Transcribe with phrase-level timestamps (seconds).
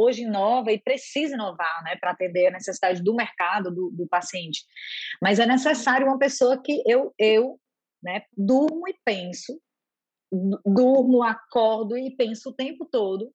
[0.00, 4.64] hoje inova e precisa inovar, né, para atender a necessidade do mercado, do, do paciente.
[5.20, 7.58] Mas é necessário uma pessoa que eu, eu
[8.02, 9.60] né, durmo e penso,
[10.64, 13.32] durmo, acordo e penso o tempo todo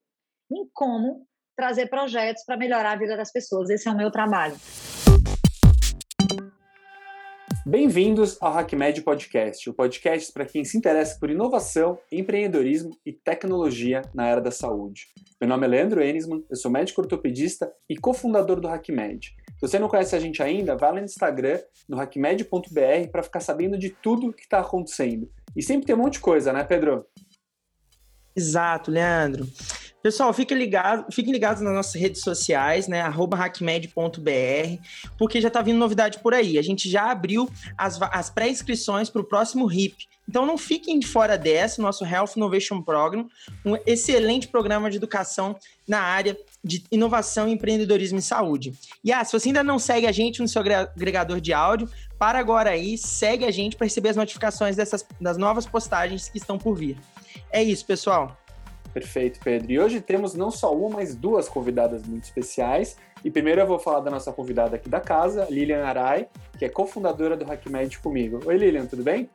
[0.50, 1.26] em como
[1.56, 3.70] trazer projetos para melhorar a vida das pessoas.
[3.70, 4.56] Esse é o meu trabalho.
[7.68, 14.02] Bem-vindos ao HackMed Podcast, o podcast para quem se interessa por inovação, empreendedorismo e tecnologia
[14.14, 15.08] na era da saúde.
[15.40, 19.34] Meu nome é Leandro Enisman, eu sou médico ortopedista e cofundador do HackMed.
[19.54, 21.58] Se você não conhece a gente ainda, vá lá no Instagram,
[21.88, 25.28] no hackmed.br, para ficar sabendo de tudo que está acontecendo.
[25.56, 27.04] E sempre tem um monte de coisa, né, Pedro?
[28.36, 29.44] Exato, Leandro.
[30.06, 33.02] Pessoal, fiquem ligados, fiquem ligados nas nossas redes sociais, né?
[33.02, 33.90] hackmed.br,
[35.18, 36.58] porque já tá vindo novidade por aí.
[36.58, 40.06] A gente já abriu as, as pré-inscrições para o próximo RIP.
[40.28, 43.26] Então não fiquem de fora dessa, nosso Health Innovation Program,
[43.64, 45.56] um excelente programa de educação
[45.88, 48.74] na área de inovação, empreendedorismo e saúde.
[49.02, 52.38] E ah, se você ainda não segue a gente no seu agregador de áudio, para
[52.38, 56.56] agora aí, segue a gente para receber as notificações dessas, das novas postagens que estão
[56.58, 56.96] por vir.
[57.50, 58.45] É isso, pessoal.
[58.96, 59.70] Perfeito, Pedro.
[59.70, 62.96] E hoje temos não só uma, mas duas convidadas muito especiais.
[63.22, 66.68] E primeiro eu vou falar da nossa convidada aqui da casa, Lilian Arai, que é
[66.70, 68.40] cofundadora do HackMed comigo.
[68.46, 69.28] Oi, Lilian, tudo bem?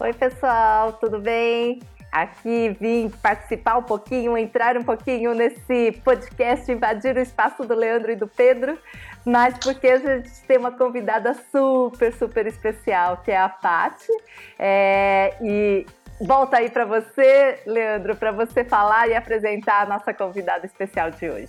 [0.00, 1.82] Oi, pessoal, tudo bem?
[2.10, 8.10] Aqui vim participar um pouquinho, entrar um pouquinho nesse podcast, invadir o espaço do Leandro
[8.10, 8.76] e do Pedro,
[9.24, 14.10] mas porque a gente tem uma convidada super, super especial, que é a Paty.
[14.58, 15.86] É, e
[16.24, 21.28] volta aí para você, Leandro, para você falar e apresentar a nossa convidada especial de
[21.28, 21.48] hoje.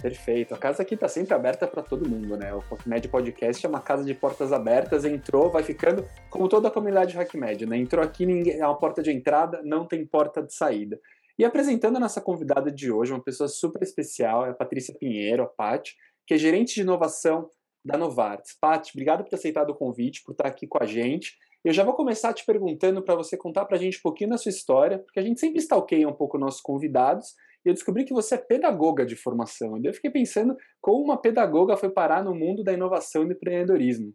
[0.00, 0.54] Perfeito.
[0.54, 2.52] A casa aqui está sempre aberta para todo mundo, né?
[2.54, 5.04] O HackMed Podcast é uma casa de portas abertas.
[5.04, 7.78] Entrou, vai ficando como toda a comunidade HackMed, né?
[7.78, 11.00] Entrou aqui, ninguém, é uma porta de entrada, não tem porta de saída.
[11.38, 15.42] E apresentando a nossa convidada de hoje, uma pessoa super especial, é a Patrícia Pinheiro,
[15.42, 15.90] a Pat,
[16.26, 17.48] que é gerente de inovação
[17.84, 18.56] da Novartis.
[18.60, 21.36] Pat, obrigado por ter aceitado o convite, por estar aqui com a gente.
[21.64, 24.36] Eu já vou começar te perguntando para você contar para a gente um pouquinho da
[24.36, 27.28] sua história, porque a gente sempre stalkeia um pouco nossos convidados,
[27.64, 29.78] e eu descobri que você é pedagoga de formação.
[29.78, 33.32] E eu fiquei pensando como uma pedagoga foi parar no mundo da inovação e do
[33.32, 34.12] empreendedorismo.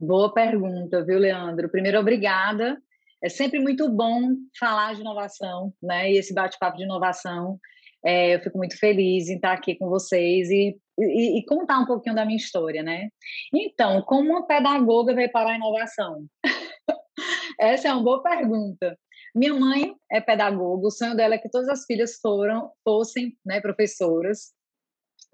[0.00, 1.70] Boa pergunta, viu, Leandro?
[1.70, 2.76] Primeiro, obrigada.
[3.22, 6.10] É sempre muito bom falar de inovação, né?
[6.10, 7.58] E esse bate-papo de inovação.
[8.04, 11.86] É, eu fico muito feliz em estar aqui com vocês e e, e, contar um
[11.86, 13.08] pouquinho da minha história, né?
[13.54, 16.26] Então, como uma pedagoga veio para a inovação?
[17.60, 18.98] Essa é uma boa pergunta.
[19.34, 23.60] Minha mãe é pedagoga, o sonho dela é que todas as filhas foram, fossem né,
[23.60, 24.54] professoras.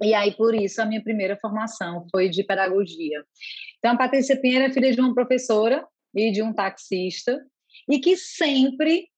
[0.00, 3.24] E aí, por isso, a minha primeira formação foi de pedagogia.
[3.78, 7.40] Então, a Patrícia Pinheiro é filha de uma professora e de um taxista,
[7.88, 9.08] e que sempre,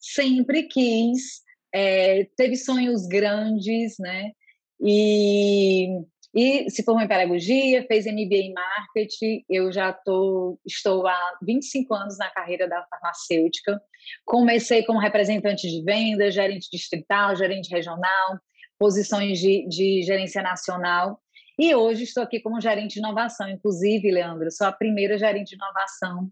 [0.00, 4.32] sempre quis, é, teve sonhos grandes, né?
[4.80, 5.86] E,
[6.34, 9.44] e se formou em pedagogia, fez MBA em marketing.
[9.48, 13.80] Eu já tô, estou há 25 anos na carreira da farmacêutica.
[14.24, 18.38] Comecei como representante de venda, gerente distrital, gerente regional,
[18.78, 21.20] posições de, de gerência nacional.
[21.58, 23.48] E hoje estou aqui como gerente de inovação.
[23.48, 26.30] Inclusive, Leandro, sou a primeira gerente de inovação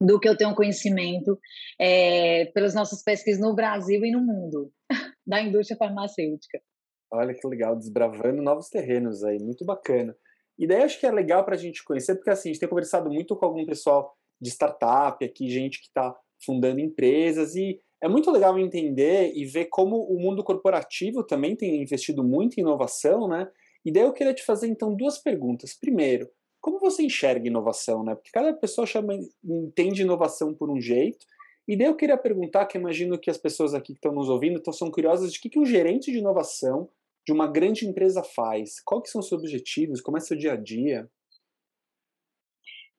[0.00, 1.38] do que eu tenho conhecimento
[1.78, 4.72] é, pelas nossas pesquisas no Brasil e no mundo,
[5.26, 6.60] da indústria farmacêutica.
[7.12, 10.16] Olha que legal, desbravando novos terrenos aí, muito bacana.
[10.58, 12.68] E daí acho que é legal para a gente conhecer, porque assim, a gente tem
[12.68, 18.08] conversado muito com algum pessoal de startup aqui, gente que está fundando empresas, e é
[18.08, 23.28] muito legal entender e ver como o mundo corporativo também tem investido muito em inovação,
[23.28, 23.48] né?
[23.84, 25.74] E daí eu queria te fazer então duas perguntas.
[25.74, 26.28] Primeiro,
[26.60, 28.14] como você enxerga inovação, né?
[28.14, 31.26] Porque cada pessoa chama, entende inovação por um jeito.
[31.66, 34.58] E daí eu queria perguntar, que imagino que as pessoas aqui que estão nos ouvindo
[34.58, 36.88] estão, são curiosas de que, que um gerente de inovação
[37.26, 38.80] de uma grande empresa faz?
[38.84, 40.00] Quais são os seus objetivos?
[40.00, 41.08] Como é seu dia a dia?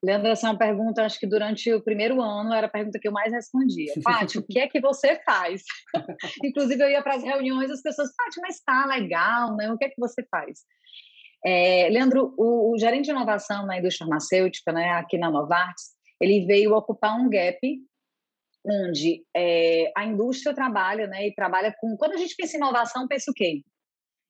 [0.03, 3.07] Leandro, essa é uma pergunta, acho que durante o primeiro ano era a pergunta que
[3.07, 3.93] eu mais respondia.
[4.03, 5.61] Paty, o que é que você faz?
[6.43, 9.71] Inclusive, eu ia para as reuniões as pessoas, Paty, mas está legal, né?
[9.71, 10.61] O que é que você faz?
[11.45, 16.45] É, Leandro, o, o, gerente de inovação na indústria farmacêutica, né, aqui na Novartis, ele
[16.45, 17.59] veio ocupar um gap
[18.63, 21.97] onde é, a indústria trabalha, né, e trabalha com...
[21.97, 23.61] Quando a gente pensa em inovação, pensa o quê?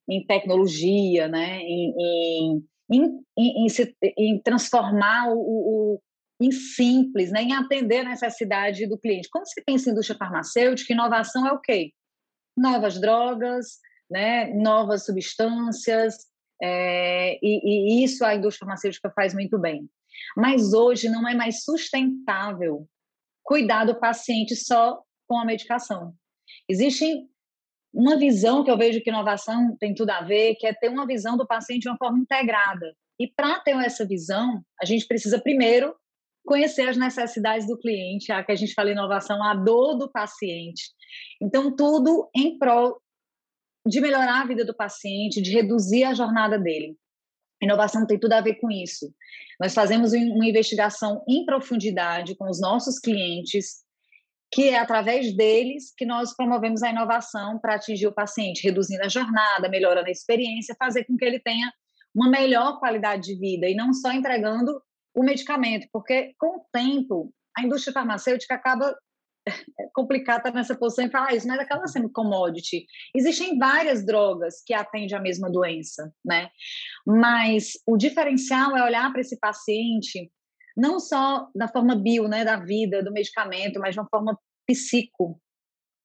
[0.10, 1.60] Em tecnologia, né?
[1.62, 3.68] em, em, em,
[4.18, 6.02] em transformar o, o,
[6.42, 7.44] em simples, né?
[7.44, 9.30] em atender a necessidade do cliente.
[9.32, 11.92] Quando se pensa em indústria farmacêutica, inovação é o quê?
[12.58, 13.78] Novas drogas,
[14.10, 14.54] né?
[14.54, 16.16] novas substâncias,
[16.62, 19.90] é, e, e isso a indústria farmacêutica faz muito bem.
[20.38, 22.88] Mas hoje não é mais sustentável
[23.44, 26.14] cuidar do paciente só com a medicação.
[26.70, 27.28] Existem
[27.94, 31.06] uma visão que eu vejo que inovação tem tudo a ver, que é ter uma
[31.06, 32.96] visão do paciente de uma forma integrada.
[33.20, 35.94] E para ter essa visão, a gente precisa primeiro
[36.46, 40.90] conhecer as necessidades do cliente, a que a gente fala inovação, a dor do paciente.
[41.42, 43.00] Então, tudo em prol
[43.86, 46.96] de melhorar a vida do paciente, de reduzir a jornada dele.
[47.62, 49.14] Inovação tem tudo a ver com isso.
[49.60, 53.84] Nós fazemos uma investigação em profundidade com os nossos clientes,
[54.52, 59.10] que é através deles que nós promovemos a inovação para atingir o paciente, reduzindo a
[59.10, 61.72] jornada, melhorando a experiência, fazer com que ele tenha
[62.14, 64.82] uma melhor qualidade de vida e não só entregando
[65.16, 68.96] o medicamento, porque com o tempo a indústria farmacêutica acaba
[69.48, 72.86] é complicado estar nessa posição e falar isso, mas acaba sendo commodity.
[73.16, 76.50] Existem várias drogas que atendem a mesma doença, né?
[77.06, 80.32] Mas o diferencial é olhar para esse paciente
[80.76, 84.38] não só da forma bio, né, da vida, do medicamento, mas de uma forma
[84.68, 85.40] psico.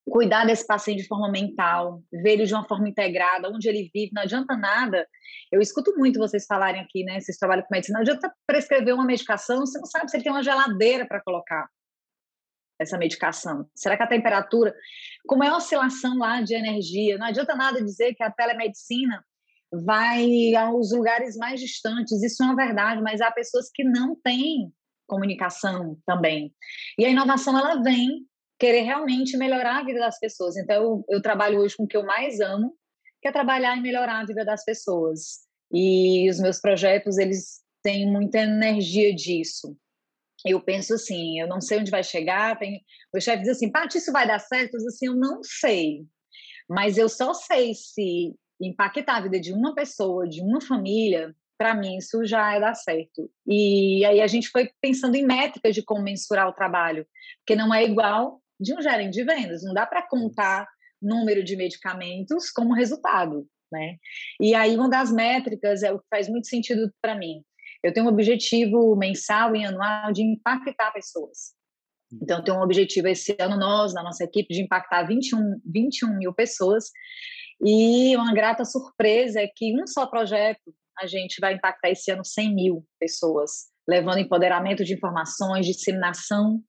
[0.09, 4.13] Cuidar desse paciente de forma mental, ver ele de uma forma integrada, onde ele vive,
[4.15, 5.07] não adianta nada.
[5.51, 7.19] Eu escuto muito vocês falarem aqui, né?
[7.19, 10.33] Vocês trabalham com medicina, não adianta prescrever uma medicação, você não sabe se ele tem
[10.33, 11.69] uma geladeira para colocar
[12.79, 13.69] essa medicação?
[13.75, 14.75] Será que a temperatura,
[15.27, 19.25] como é a oscilação lá de energia, não adianta nada dizer que a telemedicina
[19.73, 24.73] vai aos lugares mais distantes, isso é uma verdade, mas há pessoas que não têm
[25.07, 26.55] comunicação também.
[26.99, 28.27] E a inovação, ela vem
[28.59, 30.57] querer realmente melhorar a vida das pessoas.
[30.57, 32.75] Então, eu, eu trabalho hoje com o que eu mais amo,
[33.21, 35.47] que é trabalhar e melhorar a vida das pessoas.
[35.73, 39.77] E os meus projetos, eles têm muita energia disso
[40.45, 42.85] eu penso assim, eu não sei onde vai chegar, tem...
[43.15, 44.75] o chefe diz assim, Paty, isso vai dar certo?
[44.75, 46.07] Eu digo assim, eu não sei,
[46.69, 51.75] mas eu só sei se impactar a vida de uma pessoa, de uma família, para
[51.75, 53.31] mim isso já é dar certo.
[53.47, 57.07] E aí a gente foi pensando em métricas de como mensurar o trabalho,
[57.39, 60.67] porque não é igual de um gerente de vendas, não dá para contar
[61.01, 63.97] número de medicamentos como resultado, né?
[64.41, 67.43] E aí uma das métricas é o que faz muito sentido para mim,
[67.83, 71.55] eu tenho um objetivo mensal e anual de impactar pessoas.
[72.21, 76.33] Então, tenho um objetivo esse ano, nós, na nossa equipe, de impactar 21, 21 mil
[76.33, 76.91] pessoas.
[77.65, 82.25] E uma grata surpresa é que um só projeto a gente vai impactar esse ano
[82.25, 86.63] 100 mil pessoas, levando empoderamento de informações, disseminação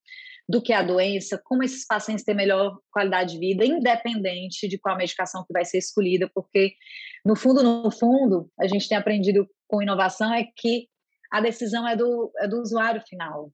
[0.49, 4.77] do que é a doença, como esses pacientes têm melhor qualidade de vida, independente de
[4.77, 6.73] qual medicação que vai ser escolhida, porque
[7.25, 10.87] no fundo, no fundo, a gente tem aprendido com inovação é que
[11.29, 13.51] a decisão é do, é do usuário final,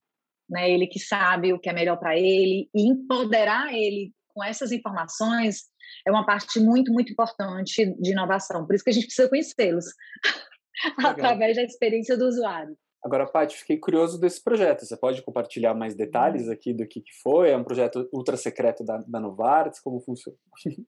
[0.48, 0.70] né?
[0.70, 5.64] Ele que sabe o que é melhor para ele e empoderar ele com essas informações
[6.06, 8.66] é uma parte muito, muito importante de inovação.
[8.66, 9.86] Por isso que a gente precisa conhecê-los
[11.06, 12.78] através da experiência do usuário.
[13.04, 14.86] Agora, Paty, fiquei curioso desse projeto.
[14.86, 16.54] Você pode compartilhar mais detalhes uhum.
[16.54, 17.52] aqui do que, que foi?
[17.52, 19.80] É um projeto ultra secreto da, da Novartis?
[19.80, 20.38] Como funciona?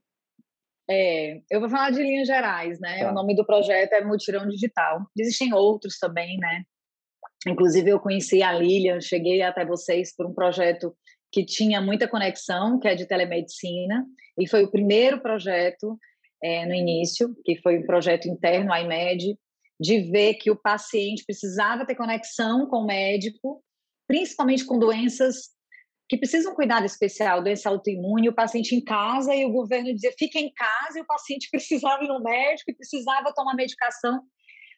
[0.88, 3.00] É, eu vou falar de linhas gerais, né?
[3.00, 3.10] Tá.
[3.10, 5.02] O nome do projeto é Mutirão Digital.
[5.18, 6.64] Existem outros também, né?
[7.48, 10.96] Inclusive, eu conheci a Lilian, cheguei até vocês por um projeto
[11.32, 14.06] que tinha muita conexão, que é de telemedicina,
[14.38, 15.98] e foi o primeiro projeto
[16.44, 19.38] é, no início, que foi um projeto interno, a IMED,
[19.80, 23.64] de ver que o paciente precisava ter conexão com o médico,
[24.08, 25.56] principalmente com doenças
[26.08, 30.38] que precisam cuidado especial, doença autoimune, o paciente em casa e o governo dizia fica
[30.38, 34.22] em casa e o paciente precisava ir no médico e precisava tomar medicação,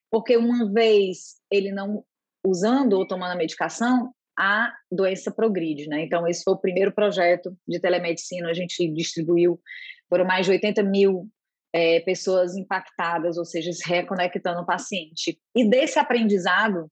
[0.10, 2.04] porque uma vez ele não
[2.46, 6.03] usando ou tomando a medicação, a doença progride, né?
[6.03, 9.60] Então, esse foi o primeiro projeto de telemedicina, a gente distribuiu,
[10.08, 11.27] foram mais de 80 mil
[11.74, 15.39] é, pessoas impactadas, ou seja, se reconectando o paciente.
[15.56, 16.89] E desse aprendizado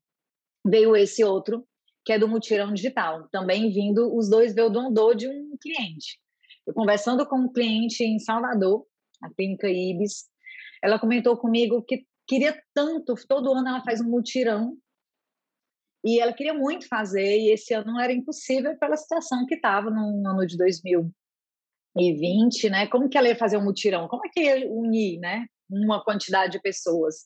[0.66, 1.66] veio esse outro,
[2.04, 6.20] que é do mutirão digital, também vindo, os dois veio do andor de um cliente.
[6.66, 8.86] Eu conversando com um cliente em Salvador,
[9.22, 10.26] a clínica Ibis,
[10.84, 14.78] ela comentou comigo que queria tanto, todo ano ela faz um mutirão
[16.06, 20.28] e ela queria muito fazer, e esse ano era impossível pela situação que estava no
[20.28, 22.86] ano de 2020, né?
[22.86, 24.08] Como que ela ia fazer um mutirão?
[24.08, 25.48] Como é que ia unir, né?
[25.68, 27.26] Uma quantidade de pessoas.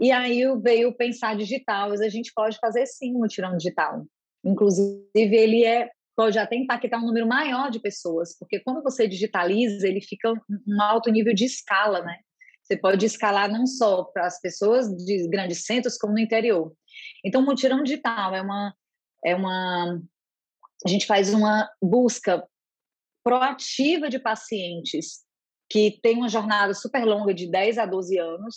[0.00, 4.06] E aí veio pensar digital, a gente pode fazer sim um mutirão digital.
[4.42, 9.86] Inclusive, ele é pode até impactar um número maior de pessoas, porque quando você digitaliza,
[9.86, 12.18] ele fica um alto nível de escala, né?
[12.64, 16.72] Você pode escalar não só para as pessoas de grandes centros, como no interior.
[17.24, 18.74] Então, o mutirão digital é uma,
[19.24, 20.00] é uma.
[20.84, 22.46] A gente faz uma busca
[23.24, 25.24] proativa de pacientes
[25.70, 28.56] que tem uma jornada super longa de 10 a 12 anos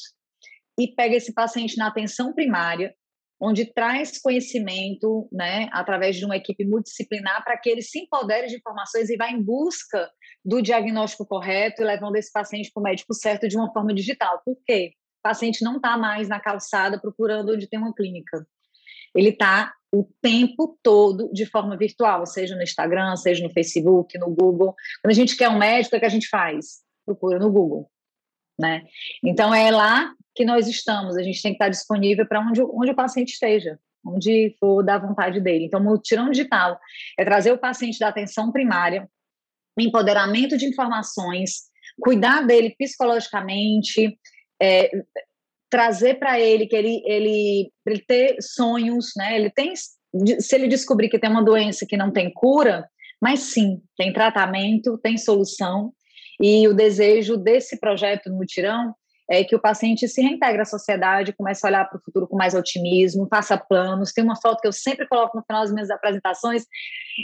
[0.79, 2.95] e pega esse paciente na atenção primária
[3.41, 8.57] onde traz conhecimento, né, através de uma equipe multidisciplinar, para que ele se empodere de
[8.57, 10.07] informações e vá em busca
[10.45, 14.39] do diagnóstico correto e levando esse paciente para o médico certo de uma forma digital.
[14.45, 14.93] Por quê?
[15.21, 18.45] O paciente não está mais na calçada procurando onde tem uma clínica.
[19.15, 24.29] Ele está o tempo todo de forma virtual, seja no Instagram, seja no Facebook, no
[24.29, 24.73] Google.
[25.01, 26.81] Quando a gente quer um médico, o que a gente faz?
[27.05, 27.89] Procura no Google.
[28.59, 28.83] Né?
[29.23, 32.91] Então é lá que nós estamos, a gente tem que estar disponível para onde, onde
[32.91, 35.65] o paciente esteja, onde for da vontade dele.
[35.65, 36.79] Então, o mutirão digital
[37.17, 39.09] é trazer o paciente da atenção primária,
[39.77, 41.63] empoderamento de informações,
[41.99, 44.17] cuidar dele psicologicamente,
[44.61, 44.91] é,
[45.69, 49.35] trazer para ele que ele, ele, ele ter sonhos, né?
[49.35, 52.85] Ele tem, se ele descobrir que tem uma doença que não tem cura,
[53.21, 55.93] mas sim, tem tratamento, tem solução.
[56.41, 58.93] E o desejo desse projeto Mutirão
[59.29, 62.35] é que o paciente se reintegre à sociedade, comece a olhar para o futuro com
[62.35, 64.11] mais otimismo, faça planos.
[64.11, 66.65] Tem uma foto que eu sempre coloco no final das minhas apresentações,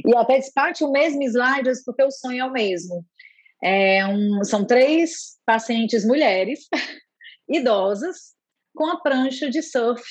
[0.05, 3.03] e até desparte o mesmo slide, porque o sonho é o mesmo.
[3.61, 6.59] É um, são três pacientes mulheres,
[7.47, 8.35] idosas,
[8.75, 10.03] com a prancha de surf.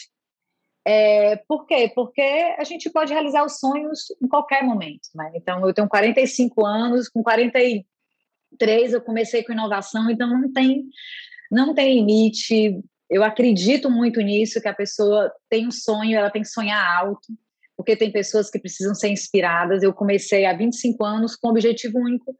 [0.84, 1.90] É, por quê?
[1.94, 2.22] Porque
[2.58, 5.08] a gente pode realizar os sonhos em qualquer momento.
[5.14, 5.32] Né?
[5.34, 10.88] Então, eu tenho 45 anos, com 43 eu comecei com inovação, então não tem
[11.50, 12.80] não tem limite.
[13.08, 17.28] Eu acredito muito nisso, que a pessoa tem um sonho, ela tem que sonhar alto,
[17.76, 19.82] porque tem pessoas que precisam ser inspiradas.
[19.82, 22.34] Eu comecei há 25 anos com o objetivo único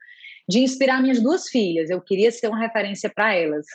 [0.49, 1.91] de inspirar minhas duas filhas.
[1.91, 3.67] Eu queria ser uma referência para elas.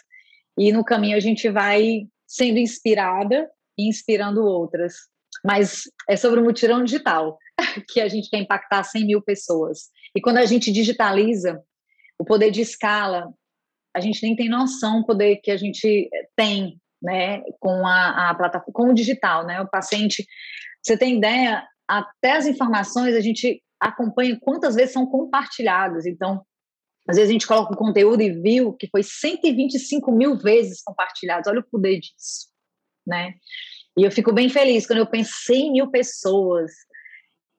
[0.58, 4.96] E no caminho a gente vai sendo inspirada e inspirando outras.
[5.44, 7.38] Mas é sobre o mutirão digital,
[7.90, 9.90] que a gente quer impactar 100 mil pessoas.
[10.16, 11.62] E quando a gente digitaliza,
[12.20, 13.28] o poder de escala
[13.96, 18.36] a gente nem tem noção do poder que a gente tem, né, com a, a
[18.36, 20.26] plataforma, com o digital, né, o paciente,
[20.82, 26.44] você tem ideia, até as informações a gente acompanha quantas vezes são compartilhadas, então,
[27.08, 31.50] às vezes a gente coloca um conteúdo e viu que foi 125 mil vezes compartilhado,
[31.50, 32.48] olha o poder disso,
[33.06, 33.34] né,
[33.98, 36.72] e eu fico bem feliz quando eu pensei em mil pessoas,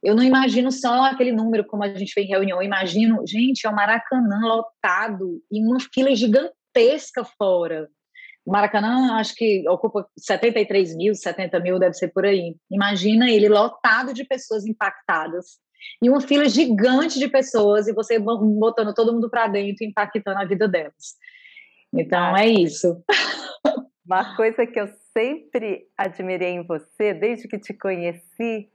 [0.03, 3.67] eu não imagino só aquele número como a gente vê em reunião, eu imagino, gente,
[3.67, 7.89] é o Maracanã lotado e uma fila gigantesca fora.
[8.45, 12.57] O Maracanã, acho que ocupa 73 mil, 70 mil, deve ser por aí.
[12.69, 15.61] Imagina ele lotado de pessoas impactadas
[16.01, 20.45] e uma fila gigante de pessoas e você botando todo mundo para dentro, impactando a
[20.45, 21.17] vida delas.
[21.93, 23.03] Então, é isso.
[24.05, 28.69] Uma coisa que eu sempre admirei em você, desde que te conheci,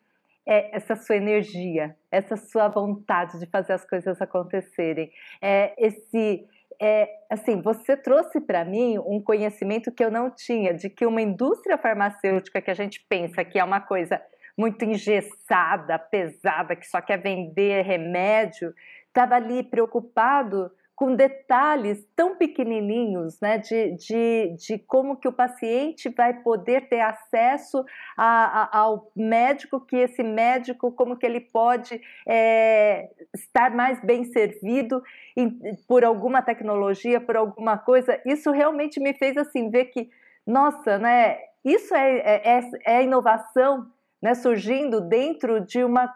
[0.47, 5.11] é essa sua energia, essa sua vontade de fazer as coisas acontecerem.
[5.41, 6.47] É esse
[6.79, 11.21] é, assim, você trouxe para mim um conhecimento que eu não tinha, de que uma
[11.21, 14.21] indústria farmacêutica que a gente pensa que é uma coisa
[14.57, 18.73] muito engessada, pesada, que só quer vender remédio,
[19.07, 26.09] estava ali preocupado com detalhes tão pequenininhos, né, de, de, de como que o paciente
[26.09, 27.85] vai poder ter acesso
[28.17, 34.23] a, a, ao médico, que esse médico, como que ele pode é, estar mais bem
[34.23, 35.03] servido
[35.35, 40.09] em, por alguma tecnologia, por alguma coisa, isso realmente me fez assim ver que,
[40.47, 43.85] nossa, né, isso é, é, é, é inovação,
[44.21, 46.13] né, surgindo dentro de uma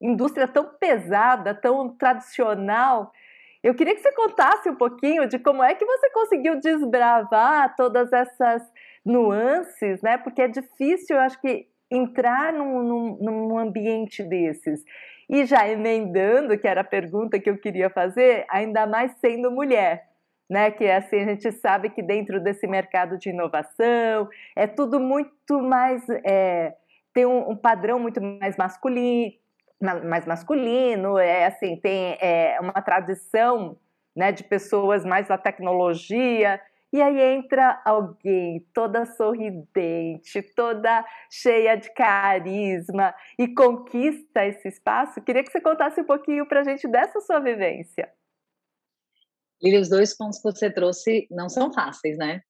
[0.00, 3.12] indústria tão pesada, tão tradicional,
[3.62, 8.12] eu queria que você contasse um pouquinho de como é que você conseguiu desbravar todas
[8.12, 8.62] essas
[9.02, 10.18] nuances, né?
[10.18, 14.84] Porque é difícil, eu acho que, entrar num, num, num ambiente desses.
[15.28, 20.04] E já emendando, que era a pergunta que eu queria fazer, ainda mais sendo mulher,
[20.48, 20.70] né?
[20.70, 25.62] Que é assim, a gente sabe que dentro desse mercado de inovação é tudo muito
[25.62, 26.06] mais.
[26.24, 26.74] É,
[27.14, 29.32] tem um, um padrão muito mais masculino,
[29.80, 33.78] mais masculino, é assim, tem é, uma tradição
[34.14, 36.60] né, de pessoas mais da tecnologia,
[36.92, 45.20] e aí entra alguém toda sorridente, toda cheia de carisma e conquista esse espaço.
[45.22, 48.12] Queria que você contasse um pouquinho para a gente dessa sua vivência.
[49.60, 52.42] Lili, os dois pontos que você trouxe não são fáceis, né?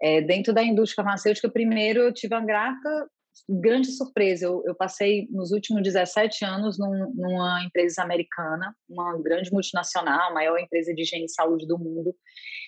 [0.00, 3.10] É, dentro da indústria farmacêutica, primeiro eu tive a grata
[3.48, 4.46] grande surpresa.
[4.46, 10.34] Eu, eu, passei nos últimos 17 anos num, numa empresa americana, uma grande multinacional, a
[10.34, 12.14] maior empresa de higiene e saúde do mundo.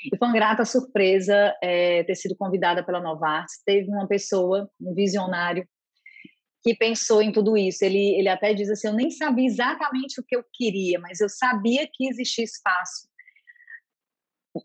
[0.05, 3.63] E foi uma grata surpresa é, ter sido convidada pela Novartis.
[3.65, 5.67] Teve uma pessoa, um visionário,
[6.63, 7.85] que pensou em tudo isso.
[7.85, 11.29] Ele, ele até diz assim: Eu nem sabia exatamente o que eu queria, mas eu
[11.29, 13.09] sabia que existia espaço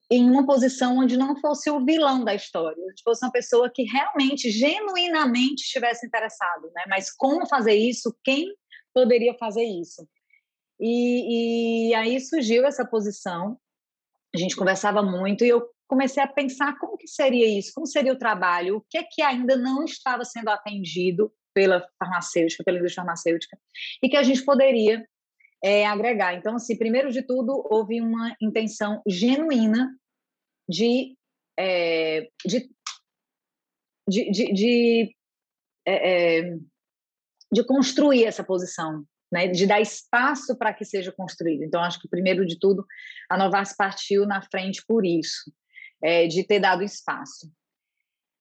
[0.10, 4.50] em uma posição onde não fosse o vilão da história, fosse uma pessoa que realmente,
[4.50, 6.84] genuinamente estivesse interessado, né?
[6.88, 8.16] Mas como fazer isso?
[8.24, 8.54] Quem
[8.94, 10.08] poderia fazer isso?
[10.80, 13.58] E, e aí surgiu essa posição.
[14.34, 18.14] A gente conversava muito e eu comecei a pensar como que seria isso, como seria
[18.14, 23.04] o trabalho, o que é que ainda não estava sendo atendido pela farmacêutica, pela indústria
[23.04, 23.58] farmacêutica,
[24.02, 25.06] e que a gente poderia
[25.64, 26.34] é, agregar.
[26.36, 29.96] Então, assim, primeiro de tudo, houve uma intenção genuína
[30.68, 31.16] de,
[31.58, 32.70] é, de,
[34.08, 35.16] de, de, de,
[35.88, 36.58] é, é
[37.52, 41.64] de construir essa posição, né, de dar espaço para que seja construído.
[41.64, 42.86] Então, acho que, primeiro de tudo,
[43.30, 45.54] a Novas partiu na frente por isso,
[46.04, 47.50] é, de ter dado espaço.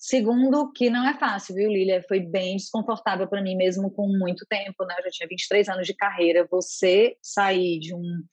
[0.04, 2.04] Segundo, que não é fácil, viu, Lília?
[2.08, 4.96] Foi bem desconfortável para mim mesmo com muito tempo, né?
[4.98, 6.44] Eu já tinha 23 anos de carreira.
[6.50, 8.24] Você sair de um,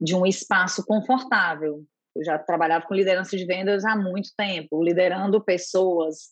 [0.00, 1.84] de um espaço confortável.
[2.14, 6.28] Eu já trabalhava com liderança de vendas há muito tempo, liderando pessoas,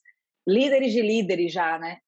[0.47, 1.99] líderes de líderes já, né?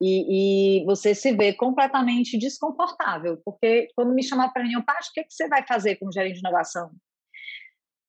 [0.00, 5.12] E, e você se vê completamente desconfortável, porque quando me chamar para reunião, Paty, o
[5.12, 6.92] que, é que você vai fazer como gerente de inovação?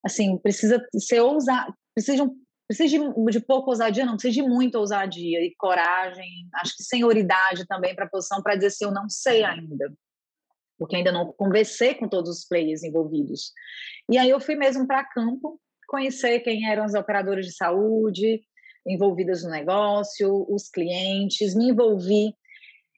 [0.04, 4.48] Assim, precisa ser ousado, precisa de um precisa de, de pouca ousadia, não, precisa de
[4.48, 8.94] muita ousadia e coragem, acho que senhoridade também para a posição para dizer se assim,
[8.94, 9.92] eu não sei ainda,
[10.78, 13.52] porque ainda não conversei com todos os players envolvidos.
[14.08, 18.40] E aí eu fui mesmo para campo, conhecer quem eram as operadoras de saúde
[18.86, 22.32] envolvidas no negócio, os clientes, me envolvi.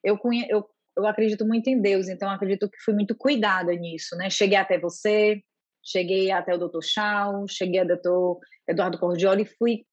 [0.05, 0.19] Eu,
[0.51, 4.29] eu, eu acredito muito em Deus, então acredito que fui muito cuidada nisso, né?
[4.29, 5.43] Cheguei até você,
[5.83, 9.85] cheguei até o doutor Chau, cheguei ao doutor Eduardo Cordioli e fui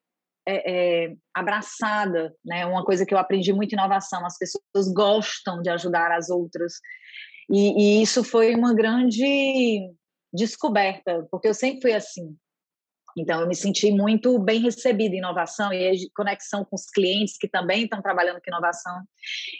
[0.47, 2.65] é, é, abraçada, né?
[2.65, 6.73] Uma coisa que eu aprendi muito inovação, as pessoas gostam de ajudar as outras.
[7.49, 9.89] E, e isso foi uma grande
[10.33, 12.35] descoberta, porque eu sempre fui assim.
[13.17, 17.47] Então, eu me senti muito bem recebida em inovação e conexão com os clientes que
[17.47, 19.01] também estão trabalhando com inovação.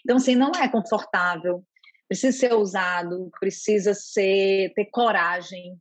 [0.04, 1.64] Então, assim, não é confortável,
[2.08, 5.78] precisa ser ousado, precisa ser ter coragem,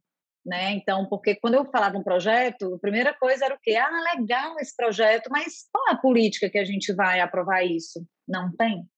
[0.49, 0.73] né?
[0.73, 3.77] Então, porque quando eu falava um projeto, a primeira coisa era o quê?
[3.77, 8.05] Ah, legal esse projeto, mas qual a política que a gente vai aprovar isso?
[8.27, 8.89] Não tem.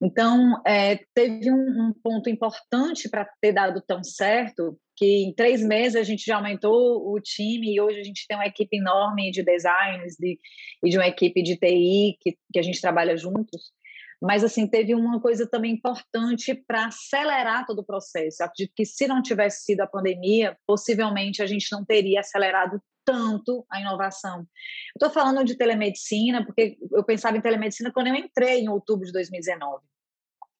[0.00, 5.62] Então, é, teve um, um, ponto importante para ter dado tão certo, que em três
[5.62, 9.30] meses a gente já aumentou o time e hoje a gente tem uma equipe enorme
[9.30, 10.38] de designers de,
[10.84, 13.72] e de uma equipe de TI que, que a gente trabalha juntos.
[14.20, 18.42] Mas, assim, teve uma coisa também importante para acelerar todo o processo.
[18.42, 22.80] Eu acredito que se não tivesse sido a pandemia, possivelmente a gente não teria acelerado
[23.04, 24.46] tanto a inovação.
[24.94, 29.12] Estou falando de telemedicina, porque eu pensava em telemedicina quando eu entrei em outubro de
[29.12, 29.84] 2019.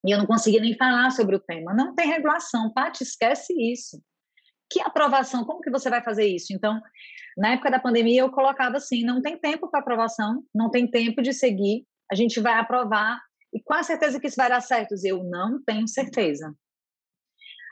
[0.06, 1.74] E eu não conseguia nem falar sobre o tema.
[1.74, 2.72] Não tem regulação.
[2.72, 4.00] Paty, esquece isso.
[4.70, 5.44] Que aprovação?
[5.44, 6.52] Como que você vai fazer isso?
[6.52, 6.80] Então,
[7.36, 11.20] na época da pandemia, eu colocava assim: não tem tempo para aprovação, não tem tempo
[11.22, 13.20] de seguir, a gente vai aprovar
[13.52, 14.94] e com a certeza que isso vai dar certo?
[15.04, 16.54] Eu não tenho certeza.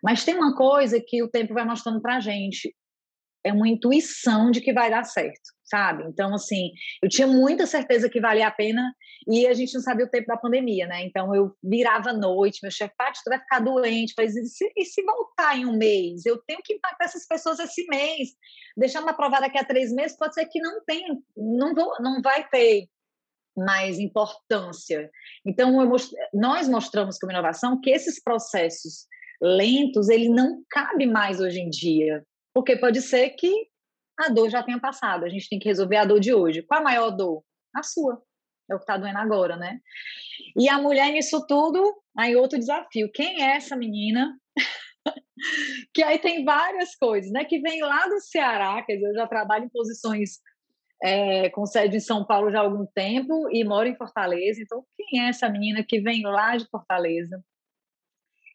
[0.03, 2.75] Mas tem uma coisa que o tempo vai mostrando para a gente.
[3.43, 6.05] É uma intuição de que vai dar certo, sabe?
[6.05, 8.95] Então, assim, eu tinha muita certeza que valia a pena
[9.27, 11.05] e a gente não sabia o tempo da pandemia, né?
[11.05, 14.15] Então, eu virava à noite, meu chefe, Paty, tu vai ficar doente.
[14.17, 16.25] Mas e se, e se voltar em um mês?
[16.25, 18.31] Eu tenho que impactar essas pessoas esse mês.
[18.77, 22.21] Deixar uma aprovada daqui a três meses, pode ser que não tenha, não, vou, não
[22.23, 22.89] vai ter
[23.57, 25.11] mais importância.
[25.47, 26.15] Então, most...
[26.33, 29.07] nós mostramos como inovação que esses processos
[29.41, 33.69] lentos, ele não cabe mais hoje em dia, porque pode ser que
[34.19, 36.63] a dor já tenha passado, a gente tem que resolver a dor de hoje.
[36.63, 37.43] Qual a maior dor?
[37.75, 38.23] A sua.
[38.71, 39.79] É o que está doendo agora, né?
[40.57, 43.11] E a mulher nisso tudo, aí outro desafio.
[43.13, 44.39] Quem é essa menina?
[45.93, 47.45] que aí tem várias coisas, né?
[47.45, 50.39] Que vem lá do Ceará, quer dizer, eu já trabalho em posições
[51.03, 54.61] é, com sede em São Paulo já há algum tempo e mora em Fortaleza.
[54.61, 57.43] Então, quem é essa menina que vem lá de Fortaleza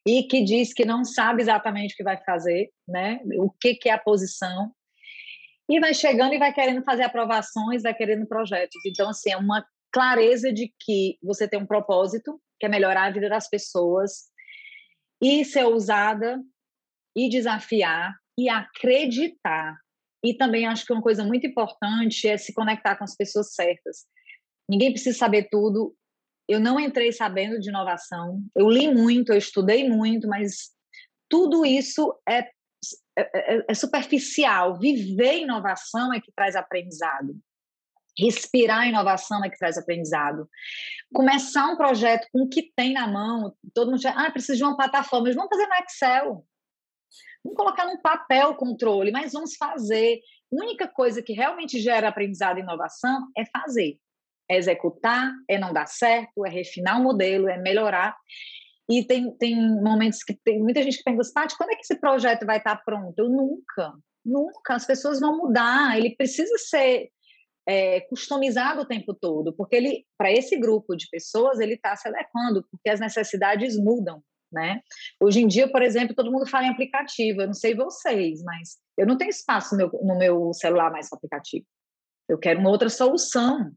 [0.08, 3.20] e que diz que não sabe exatamente o que vai fazer, né?
[3.38, 4.72] O que, que é a posição
[5.70, 8.84] e vai chegando e vai querendo fazer aprovações, vai querendo projetos.
[8.84, 13.12] Então, assim, é uma clareza de que você tem um propósito, que é melhorar a
[13.12, 14.30] vida das pessoas
[15.22, 16.42] e ser ousada
[17.16, 19.78] e desafiar e acreditar
[20.24, 24.06] e também acho que uma coisa muito importante é se conectar com as pessoas certas.
[24.70, 25.96] Ninguém precisa saber tudo.
[26.48, 28.44] Eu não entrei sabendo de inovação.
[28.56, 30.72] Eu li muito, eu estudei muito, mas
[31.30, 32.50] tudo isso é, é,
[33.18, 34.78] é, é superficial.
[34.78, 37.36] Viver inovação é que traz aprendizado.
[38.18, 40.50] Respirar inovação é que traz aprendizado.
[41.14, 44.64] Começar um projeto com o que tem na mão, todo mundo já, ah, preciso de
[44.64, 46.46] uma plataforma, eles vão fazer no Excel.
[47.44, 50.20] Vamos colocar num papel o controle, mas vamos fazer.
[50.52, 53.98] A única coisa que realmente gera aprendizado e inovação é fazer.
[54.50, 58.16] É executar, é não dar certo, é refinar o modelo, é melhorar.
[58.90, 62.00] E tem, tem momentos que tem muita gente que pergunta, Paty, quando é que esse
[62.00, 63.18] projeto vai estar pronto?
[63.20, 63.94] Eu nunca,
[64.26, 64.74] nunca.
[64.74, 67.10] As pessoas vão mudar, ele precisa ser
[67.68, 72.08] é, customizado o tempo todo, porque ele, para esse grupo de pessoas, ele está se
[72.08, 74.82] adequando, porque as necessidades mudam, né?
[75.22, 77.42] Hoje em dia, por exemplo, todo mundo fala em aplicativo.
[77.42, 81.10] Eu não sei vocês, mas eu não tenho espaço no meu, no meu celular mais
[81.10, 81.66] para aplicativo.
[82.28, 83.72] Eu quero uma outra solução.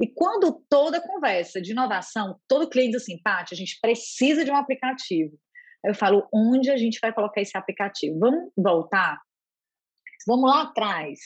[0.00, 4.50] E quando toda conversa de inovação, todo cliente diz assim, Paty, a gente precisa de
[4.50, 5.38] um aplicativo.
[5.84, 8.18] Eu falo, onde a gente vai colocar esse aplicativo?
[8.18, 9.20] Vamos voltar?
[10.26, 11.18] Vamos lá atrás.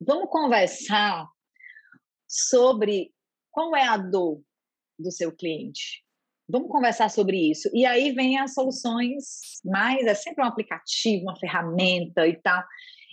[0.00, 1.26] Vamos conversar
[2.28, 3.12] sobre
[3.50, 4.42] qual é a dor
[4.98, 6.02] do seu cliente.
[6.52, 7.70] Vamos conversar sobre isso.
[7.72, 9.24] E aí vem as soluções
[9.64, 12.62] mais, é sempre um aplicativo, uma ferramenta e tal.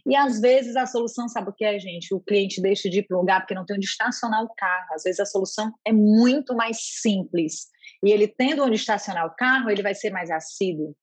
[0.06, 2.14] E às vezes a solução, sabe o que é, gente?
[2.14, 4.94] O cliente deixa de ir para um lugar porque não tem onde estacionar o carro.
[4.94, 7.68] Às vezes a solução é muito mais simples.
[8.04, 10.94] E ele tendo onde estacionar o carro, ele vai ser mais assíduo.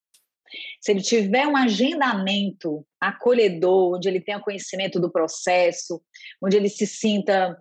[0.82, 6.02] Se ele tiver um agendamento acolhedor, onde ele tenha conhecimento do processo,
[6.42, 7.56] onde ele se sinta.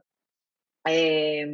[0.85, 1.45] É,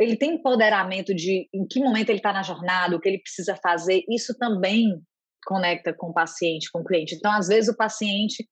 [0.00, 3.54] ele tem empoderamento de em que momento ele está na jornada, o que ele precisa
[3.54, 4.98] fazer, isso também
[5.44, 7.14] conecta com o paciente, com o cliente.
[7.14, 8.48] Então, às vezes, o paciente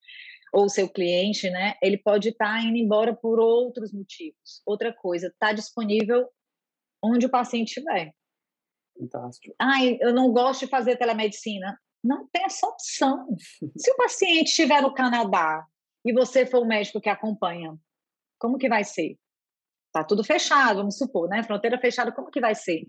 [0.52, 4.62] ou o seu cliente, né, ele pode estar tá indo embora por outros motivos.
[4.66, 6.28] Outra coisa, está disponível
[7.02, 8.12] onde o paciente estiver.
[8.98, 9.54] Fantástico.
[9.58, 11.78] Ai, eu não gosto de fazer telemedicina.
[12.04, 13.26] Não tem essa opção.
[13.76, 15.64] Se o paciente estiver no Canadá
[16.04, 17.74] e você for o médico que acompanha,
[18.38, 19.16] como que vai ser?
[19.92, 21.42] Tá tudo fechado, vamos supor, né?
[21.42, 22.84] Fronteira fechada, como que vai ser?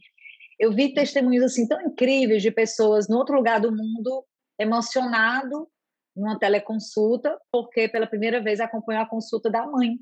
[0.60, 4.26] Eu vi testemunhos assim tão incríveis de pessoas no outro lugar do mundo
[4.60, 5.70] emocionado
[6.16, 9.98] numa teleconsulta porque pela primeira vez acompanhou a consulta da mãe.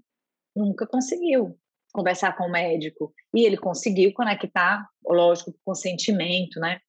[0.55, 1.55] Nunca conseguiu
[1.93, 3.13] conversar com o médico.
[3.33, 6.79] E ele conseguiu conectar, lógico, com consentimento, né?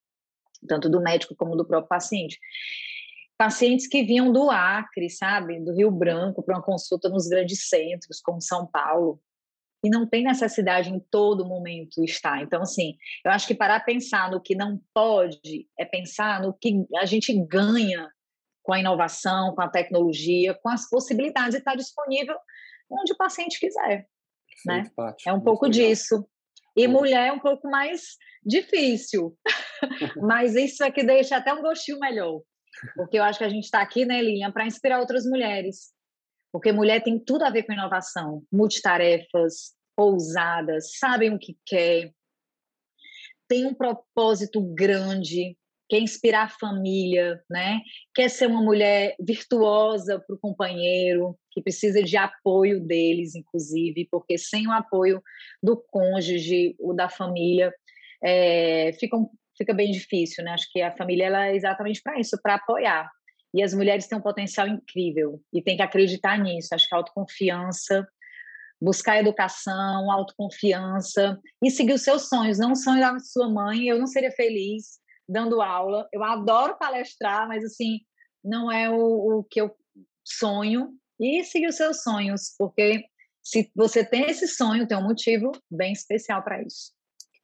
[0.67, 2.39] Tanto do médico como do próprio paciente.
[3.37, 8.19] Pacientes que vinham do Acre, sabe, do Rio Branco, para uma consulta nos grandes centros,
[8.19, 9.21] como São Paulo,
[9.83, 12.41] e não tem necessidade em todo momento estar.
[12.41, 16.85] Então, assim, eu acho que parar pensar no que não pode é pensar no que
[16.97, 18.09] a gente ganha
[18.63, 22.35] com a inovação, com a tecnologia, com as possibilidades de estar disponível
[22.91, 24.07] onde o paciente quiser
[24.65, 24.83] né?
[25.25, 25.87] é um pouco legal.
[25.87, 26.27] disso.
[26.75, 29.37] E mulher é um pouco mais difícil,
[30.21, 32.41] mas isso é que deixa até um gostinho melhor.
[32.95, 35.91] Porque eu acho que a gente está aqui, né, Lilian, para inspirar outras mulheres.
[36.51, 42.11] Porque mulher tem tudo a ver com inovação, multitarefas, ousadas, sabem o que quer,
[43.49, 45.57] tem um propósito grande,
[45.89, 47.81] quer inspirar a família, né?
[48.13, 54.37] Quer ser uma mulher virtuosa para o companheiro, que precisa de apoio deles, inclusive, porque
[54.37, 55.21] sem o apoio
[55.61, 57.73] do cônjuge ou da família,
[58.23, 59.17] é, fica,
[59.57, 60.51] fica bem difícil, né?
[60.51, 63.09] Acho que a família ela é exatamente para isso, para apoiar.
[63.53, 66.73] E as mulheres têm um potencial incrível e tem que acreditar nisso.
[66.73, 68.07] Acho que autoconfiança,
[68.81, 73.87] buscar educação, autoconfiança e seguir os seus sonhos, não o sonho da sua mãe.
[73.87, 76.07] Eu não seria feliz dando aula.
[76.13, 77.99] Eu adoro palestrar, mas assim,
[78.43, 79.75] não é o, o que eu
[80.23, 83.03] sonho e seguir os seus sonhos, porque
[83.43, 86.93] se você tem esse sonho, tem um motivo bem especial para isso.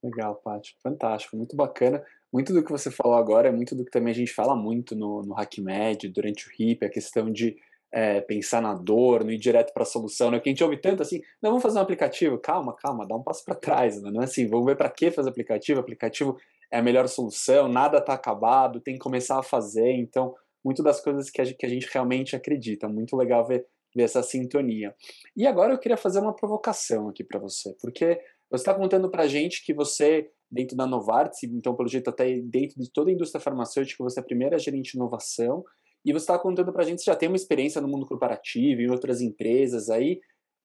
[0.04, 0.78] Legal, Paty.
[0.84, 2.04] Fantástico, muito bacana.
[2.32, 4.96] Muito do que você falou agora é muito do que também a gente fala muito
[4.96, 7.56] no, no HackMed, durante o HIP, a questão de
[7.94, 10.40] é, pensar na dor, não ir direto para a solução, né?
[10.40, 12.38] Que a gente ouve tanto assim, não, vamos fazer um aplicativo.
[12.38, 14.12] Calma, calma, dá um passo para trás, né?
[14.12, 15.80] não é assim, vamos ver para que fazer aplicativo.
[15.80, 16.38] Aplicativo
[16.70, 19.92] é a melhor solução, nada está acabado, tem que começar a fazer.
[19.92, 22.90] Então, muito das coisas que a, gente, que a gente realmente acredita.
[22.90, 24.94] Muito legal ver, ver essa sintonia.
[25.38, 29.28] E agora eu queria fazer uma provocação aqui para você, porque você está contando para
[29.28, 33.42] gente que você, dentro da Novartis, então pelo jeito até dentro de toda a indústria
[33.42, 35.64] farmacêutica, você é a primeira gerente de inovação,
[36.06, 38.82] e você está contando para a gente que já tem uma experiência no mundo corporativo,
[38.82, 40.20] em outras empresas aí.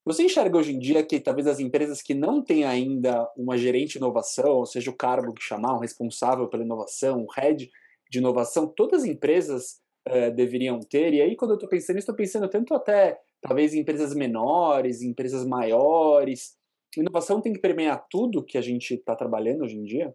[0.05, 3.93] Você enxerga hoje em dia que talvez as empresas que não têm ainda uma gerente
[3.93, 7.71] de inovação, ou seja, o cargo que chamar, um responsável pela inovação, um head
[8.11, 11.14] de inovação, todas as empresas uh, deveriam ter.
[11.14, 15.01] E aí, quando eu estou pensando nisso, estou pensando tanto até, talvez, em empresas menores,
[15.01, 16.55] em empresas maiores.
[16.96, 20.14] Inovação tem que permear tudo que a gente está trabalhando hoje em dia?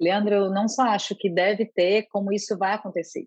[0.00, 3.26] Leandro, eu não só acho que deve ter, como isso vai acontecer.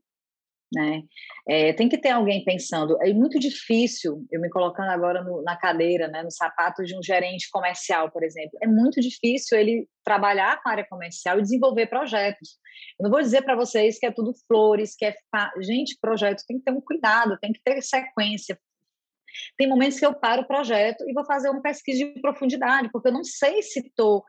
[0.74, 1.04] né?
[1.48, 2.98] É, tem que ter alguém pensando.
[3.02, 7.04] É muito difícil, eu me colocando agora no, na cadeira, né, no sapato de um
[7.04, 8.58] gerente comercial, por exemplo.
[8.62, 12.58] É muito difícil ele trabalhar com a área comercial e desenvolver projetos.
[13.00, 15.14] Eu não vou dizer para vocês que é tudo flores, que é.
[15.30, 15.52] Fa...
[15.60, 18.58] Gente, projeto tem que ter um cuidado, tem que ter sequência.
[19.58, 23.10] Tem momentos que eu paro o projeto e vou fazer uma pesquisa de profundidade, porque
[23.10, 24.24] eu não sei se estou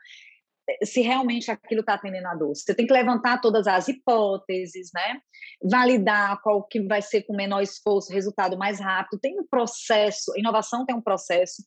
[0.84, 2.54] se realmente aquilo está atendendo a dor.
[2.54, 5.20] Você tem que levantar todas as hipóteses, né?
[5.62, 9.20] Validar qual que vai ser com menor esforço, resultado mais rápido.
[9.20, 11.64] Tem um processo, inovação tem um processo.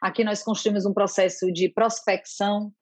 [0.00, 2.72] Aqui nós construímos um processo de prospecção,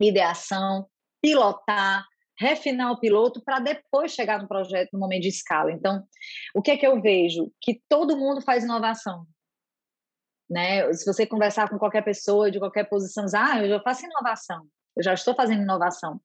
[0.00, 0.86] ideação,
[1.20, 2.06] pilotar,
[2.38, 5.72] refinar o piloto para depois chegar no projeto no momento de escala.
[5.72, 6.02] Então,
[6.54, 7.52] o que é que eu vejo?
[7.60, 9.26] Que todo mundo faz inovação.
[10.52, 10.92] Né?
[10.92, 14.66] Se você conversar com qualquer pessoa de qualquer posição, diz, ah, eu já faço inovação
[14.96, 16.20] eu já estou fazendo inovação.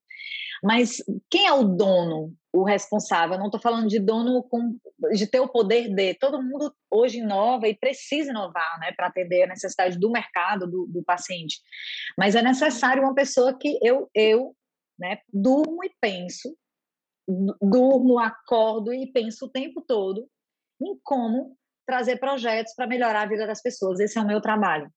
[0.62, 3.34] Mas quem é o dono, o responsável?
[3.34, 4.76] Eu não estou falando de dono com,
[5.12, 6.14] de ter o poder de.
[6.14, 10.86] Todo mundo hoje inova e precisa inovar né, para atender a necessidade do mercado, do,
[10.86, 11.60] do, paciente.
[12.16, 14.54] Mas é necessário uma pessoa que eu, eu
[14.98, 16.56] né, durmo e penso,
[17.62, 20.28] durmo, acordo e penso o tempo todo
[20.80, 21.56] em como
[21.88, 23.98] trazer projetos para melhorar a vida das pessoas.
[23.98, 24.92] Esse é o meu trabalho.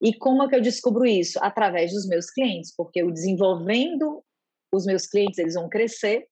[0.00, 1.40] E como é que eu descubro isso?
[1.42, 4.24] Através dos meus clientes, porque eu desenvolvendo
[4.72, 6.24] os meus clientes, eles vão crescer,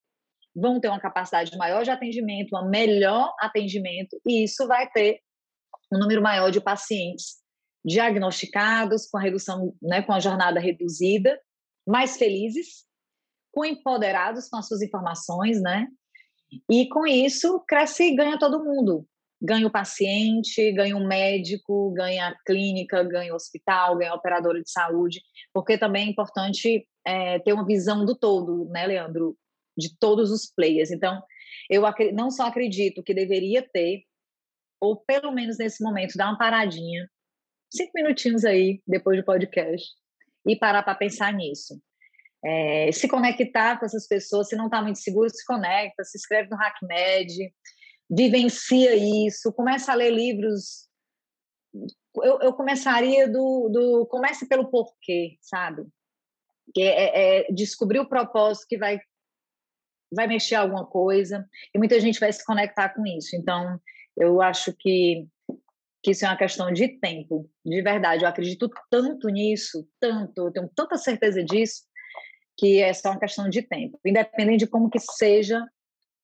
[0.55, 5.21] vão ter uma capacidade maior de atendimento, um melhor atendimento, e isso vai ter
[5.93, 7.41] um número maior de pacientes
[7.85, 11.41] diagnosticados com a redução, né, com a jornada reduzida,
[11.87, 12.85] mais felizes,
[13.53, 15.89] com empoderados com as suas informações, né?
[16.71, 19.09] E com isso cresce e ganha todo mundo
[19.41, 24.61] ganha o paciente, ganha o médico, ganha a clínica, ganha o hospital, ganha a operadora
[24.63, 25.23] de saúde,
[25.53, 29.37] porque também é importante é, ter uma visão do todo, né, Leandro,
[29.77, 30.91] de todos os players.
[30.91, 31.23] Então,
[31.71, 34.03] eu não só acredito que deveria ter,
[34.81, 37.09] ou pelo menos nesse momento, dar uma paradinha,
[37.71, 39.89] cinco minutinhos aí, depois do podcast,
[40.47, 41.81] e parar para pensar nisso.
[42.43, 46.49] É, se conectar com essas pessoas, se não está muito seguro, se conecta, se inscreve
[46.51, 47.53] no HackMed,
[48.11, 48.97] vivencia
[49.27, 50.89] isso, começa a ler livros.
[52.17, 54.07] Eu, eu começaria do, do.
[54.07, 55.87] Comece pelo porquê, sabe?
[56.75, 58.99] Que é, é descobrir o propósito que vai,
[60.13, 63.37] vai mexer alguma coisa, e muita gente vai se conectar com isso.
[63.37, 63.81] Então,
[64.17, 65.29] eu acho que,
[66.03, 68.25] que isso é uma questão de tempo, de verdade.
[68.25, 71.85] Eu acredito tanto nisso, tanto, eu tenho tanta certeza disso,
[72.59, 74.01] que é só uma questão de tempo.
[74.05, 75.65] Independente de como que seja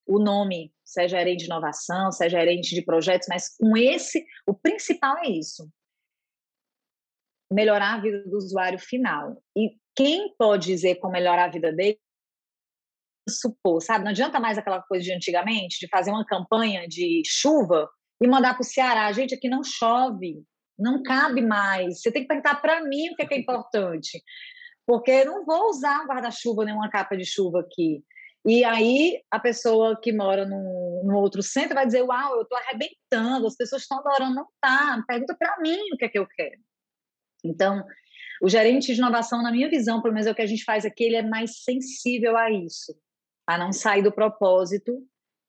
[0.06, 5.18] o nome, seja gerente de inovação, seja gerente de projetos, mas com esse, o principal
[5.18, 5.68] é isso.
[7.52, 9.42] Melhorar a vida do usuário final.
[9.56, 11.98] E quem pode dizer como melhorar a vida dele,
[13.28, 14.04] supor, sabe?
[14.04, 17.88] Não adianta mais aquela coisa de antigamente, de fazer uma campanha de chuva
[18.22, 19.10] e mandar para o Ceará.
[19.12, 20.44] Gente, aqui não chove,
[20.78, 22.00] não cabe mais.
[22.00, 24.22] Você tem que perguntar para mim o que é, que é importante.
[24.86, 28.04] Porque eu não vou usar um guarda-chuva nem uma capa de chuva aqui.
[28.46, 33.46] E aí a pessoa que mora num outro centro vai dizer: Uau, eu estou arrebentando,
[33.46, 34.36] as pessoas estão adorando.
[34.36, 36.60] Não tá, pergunta para mim o que é que eu quero.
[37.44, 37.84] Então,
[38.40, 40.84] o gerente de inovação, na minha visão, pelo menos é o que a gente faz
[40.84, 42.94] aqui, ele é mais sensível a isso,
[43.46, 44.92] a não sair do propósito,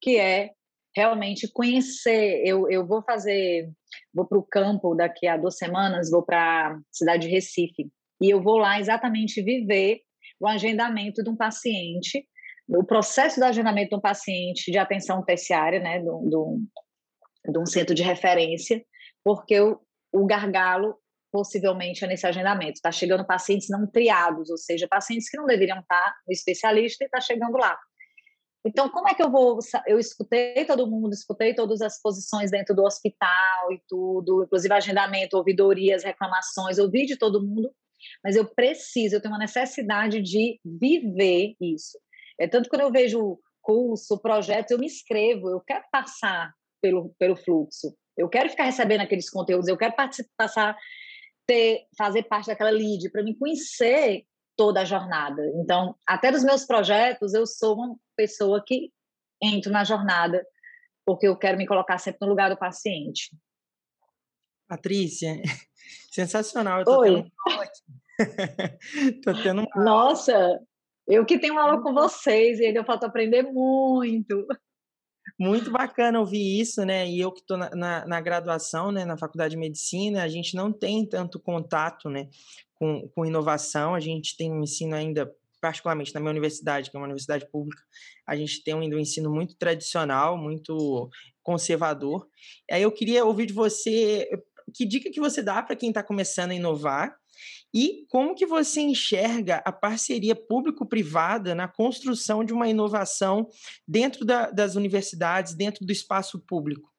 [0.02, 0.52] que é
[0.96, 2.42] realmente conhecer.
[2.44, 3.70] Eu, eu vou fazer,
[4.12, 8.30] vou para o campo daqui a duas semanas, vou para a cidade de Recife, e
[8.32, 10.02] eu vou lá exatamente viver
[10.40, 12.28] o agendamento de um paciente
[12.70, 17.66] o processo do agendamento de um paciente de atenção terciária, né, de, de, de um
[17.66, 18.84] centro de referência,
[19.24, 19.80] porque o,
[20.12, 20.96] o gargalo
[21.32, 22.74] possivelmente é nesse agendamento.
[22.74, 27.06] Está chegando pacientes não triados, ou seja, pacientes que não deveriam estar no especialista e
[27.06, 27.78] está chegando lá.
[28.66, 29.60] Então, como é que eu vou?
[29.86, 35.38] Eu escutei todo mundo, escutei todas as posições dentro do hospital e tudo, inclusive agendamento,
[35.38, 37.72] ouvidorias, reclamações, ouvi de todo mundo,
[38.24, 41.98] mas eu preciso, eu tenho uma necessidade de viver isso.
[42.40, 47.36] É tanto quando eu vejo curso, projetos, eu me inscrevo, eu quero passar pelo, pelo
[47.36, 49.94] fluxo, eu quero ficar recebendo aqueles conteúdos, eu quero
[50.38, 50.78] passar,
[51.46, 55.42] ter, fazer parte daquela lead, para me conhecer toda a jornada.
[55.56, 58.92] Então, até dos meus projetos, eu sou uma pessoa que
[59.42, 60.46] entro na jornada,
[61.06, 63.36] porque eu quero me colocar sempre no lugar do paciente.
[64.68, 65.42] Patrícia,
[66.12, 66.80] sensacional.
[66.80, 67.10] Eu tô Oi.
[67.14, 67.32] Tendo...
[69.24, 69.84] tô tendo uma...
[69.84, 70.60] Nossa,
[71.08, 74.46] eu que tenho aula com vocês e ainda falta aprender muito.
[75.40, 77.08] Muito bacana ouvir isso, né?
[77.08, 80.56] E eu que estou na, na, na, graduação, né, na faculdade de medicina, a gente
[80.56, 82.28] não tem tanto contato, né,
[82.76, 83.94] com, com inovação.
[83.94, 87.82] A gente tem um ensino ainda particularmente na minha universidade, que é uma universidade pública,
[88.28, 91.10] a gente tem um ensino muito tradicional, muito
[91.44, 92.28] conservador.
[92.70, 94.30] Aí eu queria ouvir de você
[94.74, 97.16] que dica que você dá para quem está começando a inovar
[97.74, 103.48] e como que você enxerga a parceria público-privada na construção de uma inovação
[103.88, 106.92] dentro da, das universidades, dentro do espaço público?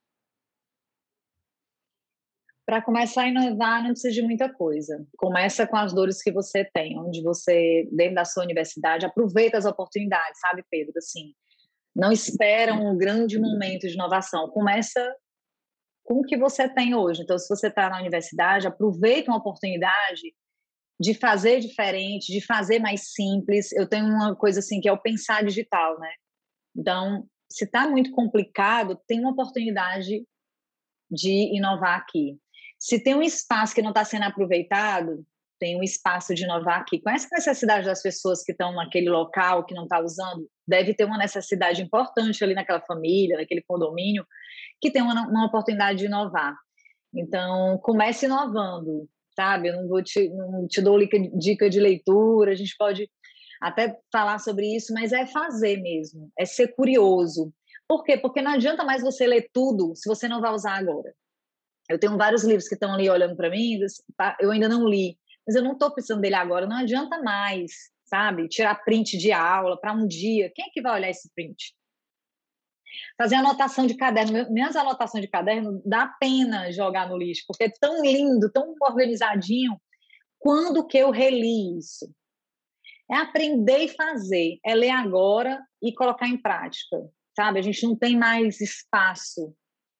[2.67, 5.03] Para começar a inovar, não precisa de muita coisa.
[5.17, 9.65] Começa com as dores que você tem, onde você, dentro da sua universidade, aproveita as
[9.65, 10.93] oportunidades, sabe, Pedro?
[10.99, 11.33] Assim,
[11.97, 14.51] não espera um grande momento de inovação.
[14.51, 15.01] Começa
[16.09, 17.23] com o que você tem hoje.
[17.23, 20.35] Então, se você está na universidade, aproveita uma oportunidade
[20.99, 23.71] de fazer diferente, de fazer mais simples.
[23.73, 26.11] Eu tenho uma coisa assim que é o pensar digital, né?
[26.75, 30.27] Então, se está muito complicado, tem uma oportunidade
[31.11, 32.39] de inovar aqui.
[32.81, 35.25] Se tem um espaço que não está sendo aproveitado,
[35.61, 37.03] tem um espaço de inovar aqui.
[37.03, 40.49] Conhece a necessidade das pessoas que estão naquele local, que não está usando?
[40.67, 44.25] Deve ter uma necessidade importante ali naquela família, naquele condomínio,
[44.81, 46.57] que tem uma, uma oportunidade de inovar.
[47.15, 49.69] Então, comece inovando, sabe?
[49.69, 50.99] Eu não vou te, não te dou
[51.39, 53.11] dica de leitura, a gente pode
[53.61, 57.53] até falar sobre isso, mas é fazer mesmo, é ser curioso.
[57.89, 58.17] Por quê?
[58.17, 61.13] Porque não adianta mais você ler tudo se você não vai usar agora.
[61.89, 63.81] Eu tenho vários livros que estão ali olhando para mim,
[64.41, 67.73] eu ainda não li, mas eu não estou precisando dele agora, não adianta mais,
[68.05, 68.47] sabe?
[68.49, 70.53] Tirar print de aula para um dia.
[70.55, 71.75] Quem é que vai olhar esse print?
[73.17, 77.73] Fazer anotação de caderno, minhas anotações de caderno, dá pena jogar no lixo, porque é
[77.81, 79.81] tão lindo, tão organizadinho.
[80.39, 82.09] Quando que eu reli isso?
[83.11, 86.97] É aprender e fazer, é ler agora e colocar em prática,
[87.35, 87.59] sabe?
[87.59, 89.55] A gente não tem mais espaço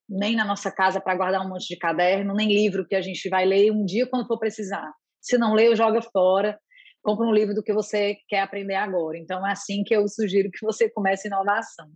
[0.09, 3.29] nem na nossa casa para guardar um monte de caderno, nem livro que a gente
[3.29, 4.91] vai ler um dia quando for precisar.
[5.21, 6.59] Se não leu, joga fora,
[7.03, 9.17] compra um livro do que você quer aprender agora.
[9.17, 11.89] Então, é assim que eu sugiro que você comece inovação.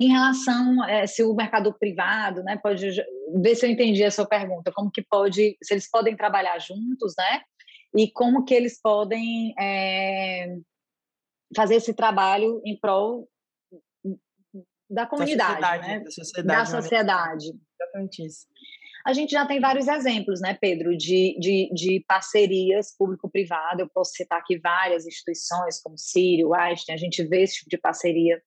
[0.00, 2.88] Em relação é, se o mercado privado, né, pode
[3.42, 7.14] ver se eu entendi a sua pergunta, como que pode, se eles podem trabalhar juntos,
[7.18, 7.40] né,
[7.96, 10.56] e como que eles podem é,
[11.56, 13.28] fazer esse trabalho em prol
[14.90, 16.00] da comunidade, da sociedade, né?
[16.00, 16.58] da sociedade.
[16.58, 17.46] Da sociedade.
[17.80, 18.46] Exatamente isso.
[19.06, 23.82] A gente já tem vários exemplos, né, Pedro, de, de, de parcerias público-privada.
[23.82, 27.78] Eu posso citar aqui várias instituições, como Sírio, Einstein, a gente vê esse tipo de
[27.78, 28.42] parceria.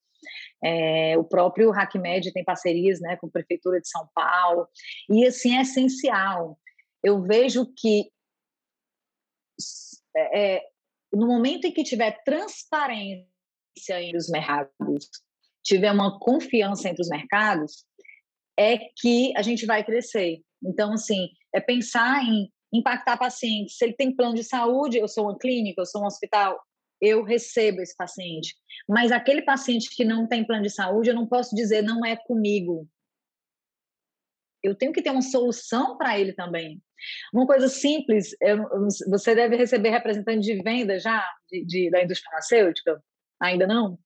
[0.64, 4.68] É, o próprio HackMed tem parcerias né, com a Prefeitura de São Paulo.
[5.10, 6.58] E, assim, é essencial.
[7.04, 8.12] Eu vejo que
[10.16, 10.62] é, é
[11.14, 13.26] no momento em que tiver transparência
[13.90, 15.10] entre os mercados,
[15.64, 17.86] tiver uma confiança entre os mercados,
[18.58, 20.42] é que a gente vai crescer.
[20.64, 23.78] Então, assim, é pensar em impactar pacientes.
[23.78, 26.60] Se ele tem plano de saúde, eu sou uma clínica, eu sou um hospital,
[27.02, 28.56] eu recebo esse paciente.
[28.88, 32.16] Mas aquele paciente que não tem plano de saúde, eu não posso dizer não é
[32.16, 32.88] comigo.
[34.64, 36.82] Eu tenho que ter uma solução para ele também.
[37.34, 38.68] Uma coisa simples, eu,
[39.10, 43.04] você deve receber representante de venda já de, de, da indústria farmacêutica?
[43.42, 43.98] Ainda não?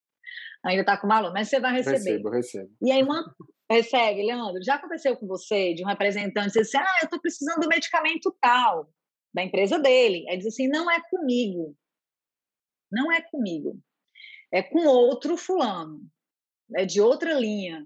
[0.63, 1.97] Ainda está com maluco, mas você vai receber.
[1.97, 2.69] Recebo, recebo.
[2.81, 3.35] E aí, uma,
[3.69, 4.63] Recebe, Leandro.
[4.63, 8.35] Já aconteceu com você de um representante dizer assim: ah, eu estou precisando do medicamento
[8.39, 8.89] tal,
[9.33, 10.25] da empresa dele.
[10.29, 11.75] Aí diz assim: não é comigo.
[12.95, 13.79] Não é comigo.
[14.51, 16.01] É com outro fulano.
[16.75, 17.85] É de outra linha.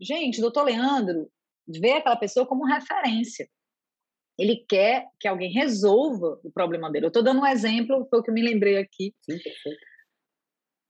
[0.00, 1.30] Gente, doutor Leandro
[1.66, 3.48] vê aquela pessoa como referência.
[4.36, 7.06] Ele quer que alguém resolva o problema dele.
[7.06, 9.14] Eu estou dando um exemplo, foi o que eu me lembrei aqui.
[9.22, 9.94] Sim, perfeito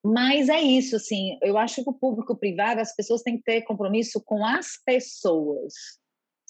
[0.04, 3.62] mas é isso, assim, eu acho que o público privado, as pessoas têm que ter
[3.62, 5.72] compromisso com as pessoas.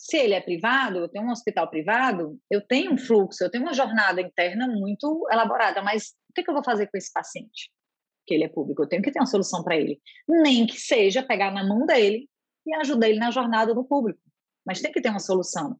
[0.04, 3.64] Se ele é privado, eu tenho um hospital privado, eu tenho um fluxo, eu tenho
[3.64, 7.70] uma jornada interna muito elaborada, mas o que, que eu vou fazer com esse paciente?
[8.26, 9.98] Que ele é público, eu tenho que ter uma solução para ele.
[10.28, 12.28] Nem que seja pegar na mão dele
[12.66, 14.20] e ajudar ele na jornada no público,
[14.66, 15.74] mas tem que ter uma solução.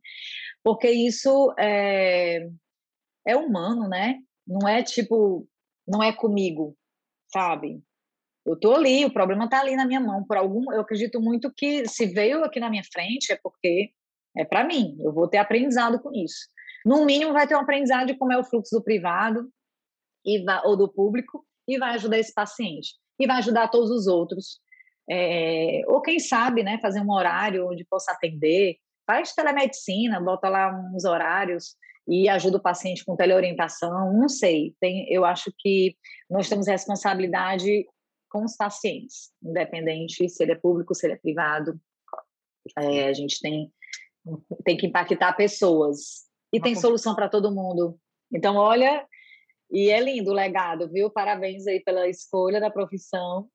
[0.62, 2.48] Porque isso é,
[3.26, 4.20] é humano, né?
[4.46, 5.46] Não é tipo,
[5.86, 6.74] não é comigo,
[7.30, 7.82] sabe?
[8.46, 10.24] Eu tô ali, o problema tá ali na minha mão.
[10.24, 13.92] Por algum, eu acredito muito que se veio aqui na minha frente é porque
[14.36, 14.96] é para mim.
[15.00, 16.48] Eu vou ter aprendizado com isso.
[16.84, 19.48] No mínimo, vai ter um aprendizado de como é o fluxo do privado
[20.24, 24.60] e ou do público e vai ajudar esse paciente e vai ajudar todos os outros.
[25.10, 28.76] É, ou quem sabe, né, fazer um horário onde possa atender.
[29.06, 31.76] Faz telemedicina, bota lá uns horários
[32.08, 34.74] e ajuda o paciente com teleorientação, não sei.
[34.80, 35.96] Tem, eu acho que
[36.28, 37.86] nós temos responsabilidade
[38.30, 41.78] com os pacientes, independente se ele é público, se ele é privado.
[42.78, 43.70] É, a gente tem,
[44.64, 46.24] tem que impactar pessoas.
[46.52, 47.98] E tem solução para todo mundo.
[48.32, 49.06] Então, olha,
[49.70, 51.10] E é lindo o legado, viu?
[51.10, 53.48] Parabéns aí pela escolha da profissão.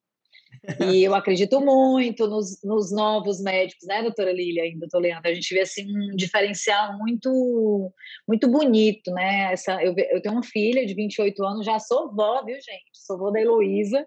[0.93, 5.29] E eu acredito muito nos, nos novos médicos, né, doutora Lília e doutor Leandro?
[5.29, 7.93] A gente vê assim um diferencial muito
[8.27, 9.53] muito bonito, né?
[9.53, 12.89] Essa, eu, eu tenho uma filha de 28 anos, já sou vó, viu, gente?
[12.93, 14.05] Sou vó da Heloísa.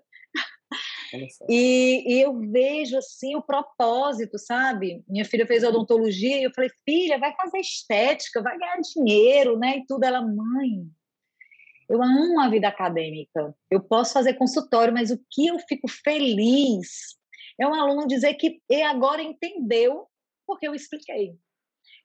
[1.48, 5.04] E, e, eu vejo assim o propósito, sabe?
[5.08, 9.78] Minha filha fez odontologia e eu falei, filha, vai fazer estética, vai ganhar dinheiro, né?
[9.78, 10.04] E tudo.
[10.04, 10.86] Ela, mãe,
[11.88, 13.54] eu amo a vida acadêmica.
[13.70, 17.16] Eu posso fazer consultório, mas o que eu fico feliz
[17.60, 20.06] é um aluno dizer que e agora entendeu
[20.46, 21.36] porque eu expliquei.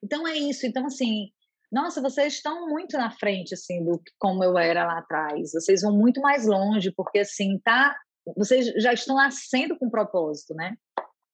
[0.04, 0.66] Então é isso.
[0.66, 1.32] Então assim,
[1.72, 5.54] nossa, vocês estão muito na frente assim do como eu era lá atrás.
[5.54, 7.98] Vocês vão muito mais longe porque assim tá,
[8.36, 10.76] vocês já estão nascendo com propósito, né?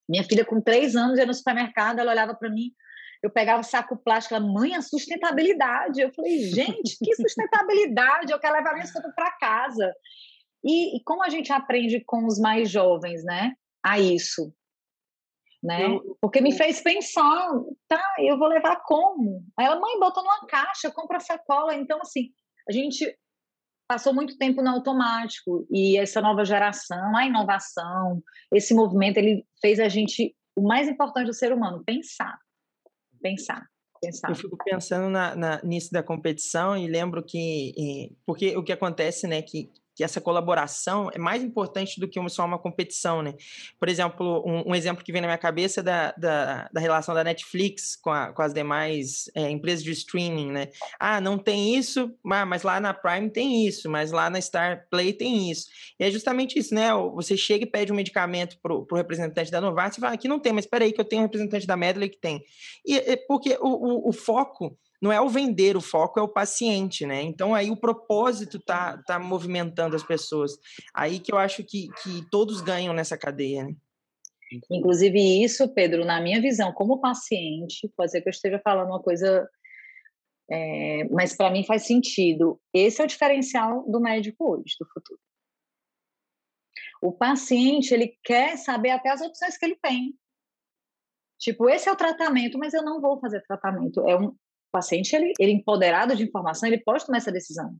[0.07, 2.73] Minha filha com três anos ia no supermercado, ela olhava para mim,
[3.23, 6.01] eu pegava saco plástico, ela, mãe, a sustentabilidade.
[6.01, 8.31] Eu falei, gente, que sustentabilidade?
[8.31, 9.93] Eu quero levar minhas coisas para casa.
[10.61, 14.53] E, e, como a gente aprende com os mais jovens, né, a isso?
[15.61, 15.97] Né?
[16.19, 17.49] Porque me fez pensar,
[17.87, 19.41] tá, eu vou levar como?
[19.57, 21.73] Aí ela, mãe, bota numa caixa, compra sacola.
[21.73, 22.29] Então, assim,
[22.67, 23.17] a gente
[23.87, 28.23] passou muito tempo no automático e essa nova geração, a inovação,
[28.53, 32.37] esse movimento, ele fez a gente, o mais importante do ser humano, pensar
[33.23, 33.65] pensar.
[34.01, 34.29] Pensar.
[34.29, 39.25] Eu fico pensando na, na, nisso da competição e lembro que, porque o que acontece,
[39.25, 43.33] né, que que essa colaboração é mais importante do que só uma competição, né?
[43.79, 47.13] Por exemplo, um, um exemplo que vem na minha cabeça é da, da, da relação
[47.13, 50.69] da Netflix com, a, com as demais é, empresas de streaming, né?
[50.99, 55.13] Ah, não tem isso, mas lá na Prime tem isso, mas lá na Star Play
[55.13, 55.67] tem isso.
[55.99, 56.89] E é justamente isso, né?
[57.13, 60.39] Você chega e pede um medicamento para o representante da Novartis e fala, aqui não
[60.39, 62.43] tem, mas espera aí que eu tenho um representante da Medley que tem.
[62.85, 67.05] E, porque o, o, o foco não é o vender, o foco é o paciente,
[67.05, 67.21] né?
[67.21, 70.57] Então aí o propósito tá, tá movimentando as pessoas.
[70.95, 73.75] Aí que eu acho que, que todos ganham nessa cadeia, né?
[74.71, 79.01] Inclusive isso, Pedro, na minha visão como paciente, pode ser que eu esteja falando uma
[79.01, 79.45] coisa,
[80.49, 82.57] é, mas para mim faz sentido.
[82.73, 85.19] Esse é o diferencial do médico hoje, do futuro.
[87.01, 90.17] O paciente ele quer saber até as opções que ele tem.
[91.39, 93.99] Tipo, esse é o tratamento, mas eu não vou fazer tratamento.
[94.07, 94.33] É um,
[94.73, 97.73] paciente, ele, ele empoderado de informação, ele pode tomar essa decisão.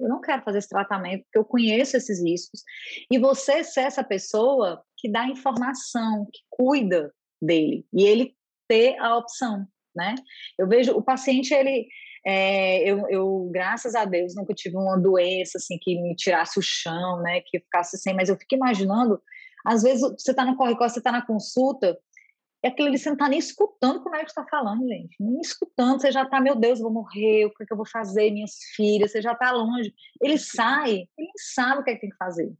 [0.00, 2.62] Eu não quero fazer esse tratamento porque eu conheço esses riscos.
[3.10, 8.34] E você ser essa pessoa que dá informação, que cuida dele, e ele
[8.68, 10.14] ter a opção, né?
[10.58, 11.86] Eu vejo o paciente, ele.
[12.26, 16.62] É, eu, eu, graças a Deus, nunca tive uma doença assim que me tirasse o
[16.62, 17.40] chão, né?
[17.40, 19.20] Que ficasse sem, mas eu fico imaginando,
[19.64, 21.98] às vezes você está no corre-corre, você está na consulta,
[22.62, 25.16] é aquilo ali, você não está nem escutando o que o médico está falando, gente.
[25.20, 27.86] Nem escutando, você já está, meu Deus, vou morrer, o que, é que eu vou
[27.86, 29.94] fazer, minhas filhas, você já está longe.
[30.20, 32.52] Ele sai, ele sabe o que, é que tem que fazer.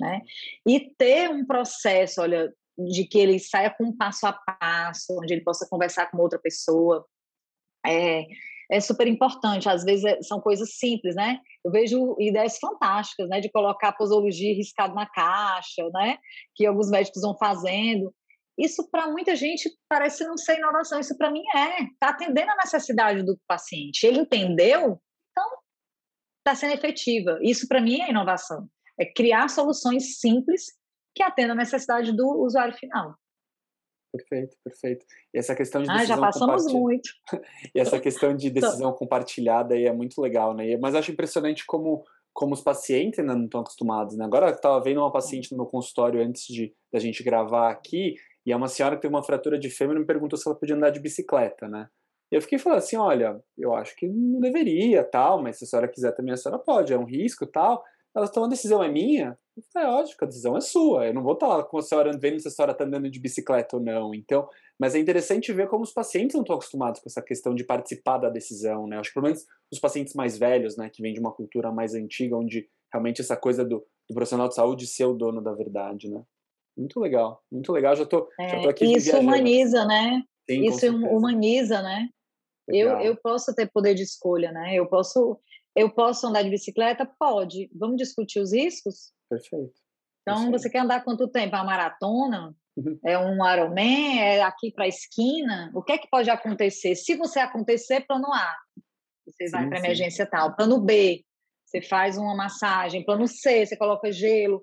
[0.00, 0.20] Né?
[0.66, 5.32] E ter um processo, olha, de que ele saia com um passo a passo, onde
[5.32, 7.06] ele possa conversar com outra pessoa,
[7.86, 8.26] é,
[8.70, 9.68] é super importante.
[9.68, 11.38] Às vezes é, são coisas simples, né?
[11.64, 13.40] Eu vejo ideias fantásticas, né?
[13.40, 16.18] De colocar posologia riscado na caixa, né?
[16.54, 18.12] Que alguns médicos vão fazendo.
[18.58, 22.56] Isso para muita gente parece não ser inovação, isso para mim é, está atendendo a
[22.56, 24.04] necessidade do paciente.
[24.04, 25.00] Ele entendeu,
[25.30, 25.58] então
[26.38, 27.38] está sendo efetiva.
[27.42, 30.66] Isso para mim é inovação, é criar soluções simples
[31.14, 33.14] que atendam a necessidade do usuário final.
[34.12, 35.06] Perfeito, perfeito.
[35.32, 37.08] E essa questão de decisão ah, já passamos muito.
[37.74, 40.76] e essa questão de decisão compartilhada aí é muito legal, né?
[40.76, 44.24] Mas acho impressionante como como os pacientes ainda não estão acostumados, né?
[44.24, 48.14] Agora eu estava vendo uma paciente no meu consultório antes de da gente gravar aqui,
[48.46, 50.58] e é uma senhora que tem uma fratura de fêmur e me perguntou se ela
[50.58, 51.88] podia andar de bicicleta, né?
[52.30, 55.66] E eu fiquei falando assim, olha, eu acho que não deveria, tal, mas se a
[55.66, 57.84] senhora quiser também, a senhora pode, é um risco, tal.
[58.14, 59.38] Elas estão, a decisão é minha?
[59.56, 61.06] Eu falei, é lógico, a decisão é sua.
[61.06, 63.20] Eu não vou estar lá com a senhora vendo se a senhora está andando de
[63.20, 64.14] bicicleta ou não.
[64.14, 67.64] Então, mas é interessante ver como os pacientes não estão acostumados com essa questão de
[67.64, 68.98] participar da decisão, né?
[68.98, 71.94] Acho que pelo menos os pacientes mais velhos, né, que vêm de uma cultura mais
[71.94, 76.10] antiga, onde realmente essa coisa do, do profissional de saúde ser o dono da verdade,
[76.10, 76.22] né?
[76.76, 77.94] Muito legal, muito legal.
[77.94, 78.84] Já tô, é, já tô aqui.
[78.84, 80.22] Isso humaniza, né?
[80.48, 82.08] Sim, isso humaniza, né?
[82.68, 84.74] Eu, eu posso ter poder de escolha, né?
[84.74, 85.38] Eu posso,
[85.74, 87.04] eu posso andar de bicicleta?
[87.18, 87.70] Pode.
[87.74, 89.12] Vamos discutir os riscos?
[89.28, 89.72] Perfeito.
[90.22, 91.56] Então, você quer andar quanto tempo?
[91.56, 92.54] A maratona?
[92.76, 92.98] Uhum.
[93.04, 94.20] É um Ironman?
[94.20, 95.70] É aqui para a esquina?
[95.74, 96.94] O que é que pode acontecer?
[96.94, 98.56] Se você acontecer, plano A,
[99.26, 100.54] você vai para emergência tal.
[100.54, 101.24] Plano B,
[101.66, 103.04] você faz uma massagem.
[103.04, 104.62] Plano C, você coloca gelo.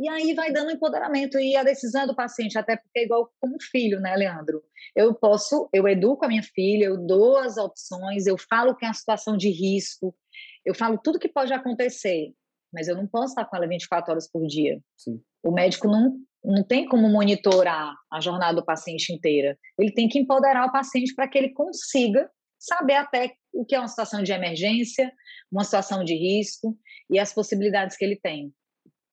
[0.00, 3.30] E aí vai dando empoderamento e a decisão é do paciente, até porque é igual
[3.38, 4.62] como filho, né, Leandro?
[4.96, 8.88] Eu posso, eu educo a minha filha, eu dou as opções, eu falo que é
[8.88, 10.16] uma situação de risco,
[10.64, 12.32] eu falo tudo que pode acontecer,
[12.72, 14.80] mas eu não posso estar com ela 24 horas por dia.
[14.96, 15.20] Sim.
[15.42, 19.58] O médico não, não tem como monitorar a jornada do paciente inteira.
[19.78, 23.78] Ele tem que empoderar o paciente para que ele consiga saber até o que é
[23.78, 25.12] uma situação de emergência,
[25.52, 26.74] uma situação de risco
[27.10, 28.50] e as possibilidades que ele tem.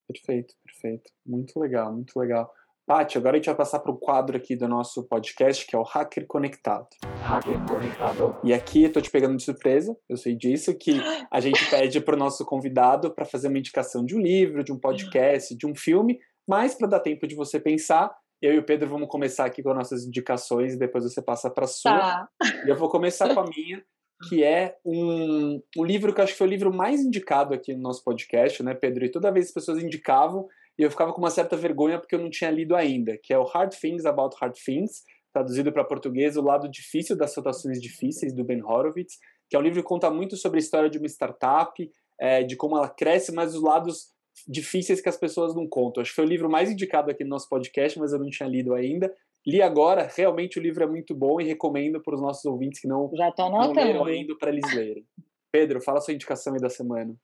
[0.07, 1.11] Perfeito, perfeito.
[1.25, 2.51] Muito legal, muito legal.
[2.86, 5.80] Paty, agora a gente vai passar para o quadro aqui do nosso podcast, que é
[5.80, 6.88] o Hacker Conectado.
[7.21, 8.38] Hacker Conectado.
[8.41, 11.99] E aqui eu tô te pegando de surpresa, eu sei disso, que a gente pede
[11.99, 15.67] para o nosso convidado para fazer uma indicação de um livro, de um podcast, de
[15.67, 16.17] um filme,
[16.47, 19.71] mas para dar tempo de você pensar, eu e o Pedro vamos começar aqui com
[19.71, 21.91] as nossas indicações e depois você passa para a sua.
[21.91, 22.30] Tá.
[22.65, 23.84] E eu vou começar com a minha,
[24.30, 27.73] que é um, um livro que eu acho que foi o livro mais indicado aqui
[27.73, 29.03] no nosso podcast, né, Pedro?
[29.03, 30.47] E toda vez as pessoas indicavam,
[30.78, 33.38] e eu ficava com uma certa vergonha porque eu não tinha lido ainda, que é
[33.38, 35.03] o Hard Things About Hard Things,
[35.34, 39.17] traduzido para português, O Lado Difícil das Situações Difíceis, do Ben Horowitz,
[39.49, 42.55] que é um livro que conta muito sobre a história de uma startup, é, de
[42.55, 44.11] como ela cresce, mas os lados
[44.47, 46.01] difíceis que as pessoas não contam.
[46.01, 48.47] Acho que foi o livro mais indicado aqui no nosso podcast, mas eu não tinha
[48.47, 49.13] lido ainda.
[49.45, 52.88] Li agora, realmente o livro é muito bom e recomendo para os nossos ouvintes que
[52.88, 55.05] não, Já não leram ainda para eles lerem.
[55.51, 57.15] Pedro, fala a sua indicação aí da semana.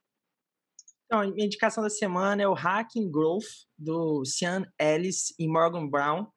[1.06, 6.28] Então, a indicação da semana é o Hacking Growth, do Sean Ellis e Morgan Brown.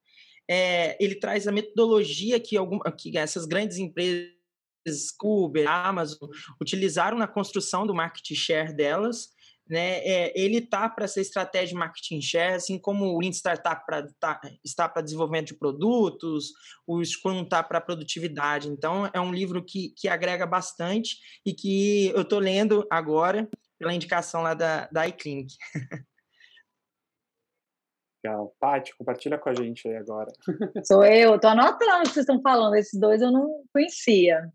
[0.49, 4.31] É, ele traz a metodologia que, algum, que essas grandes empresas,
[5.23, 6.29] Uber, Amazon,
[6.61, 9.35] utilizaram na construção do market share delas.
[9.69, 9.99] Né?
[10.05, 14.07] É, ele está para essa estratégia de marketing share, assim como o Lean Startup pra,
[14.21, 16.53] tá, está para desenvolvimento de produtos,
[16.87, 18.69] o Scrum está para produtividade.
[18.69, 23.49] Então, é um livro que, que agrega bastante e que eu estou lendo agora
[23.79, 25.55] pela indicação lá da, da iClinic.
[28.27, 28.53] Legal.
[28.59, 30.33] Paty, compartilha com a gente aí agora.
[30.85, 32.75] Sou eu, tô anotando o que vocês estão falando.
[32.75, 34.51] Esses dois eu não conhecia.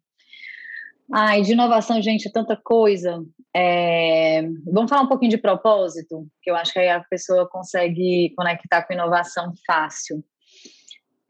[1.13, 3.23] Ai, de inovação, gente, é tanta coisa.
[3.55, 4.43] É...
[4.65, 8.83] Vamos falar um pouquinho de propósito, que eu acho que aí a pessoa consegue conectar
[8.83, 10.23] com inovação fácil.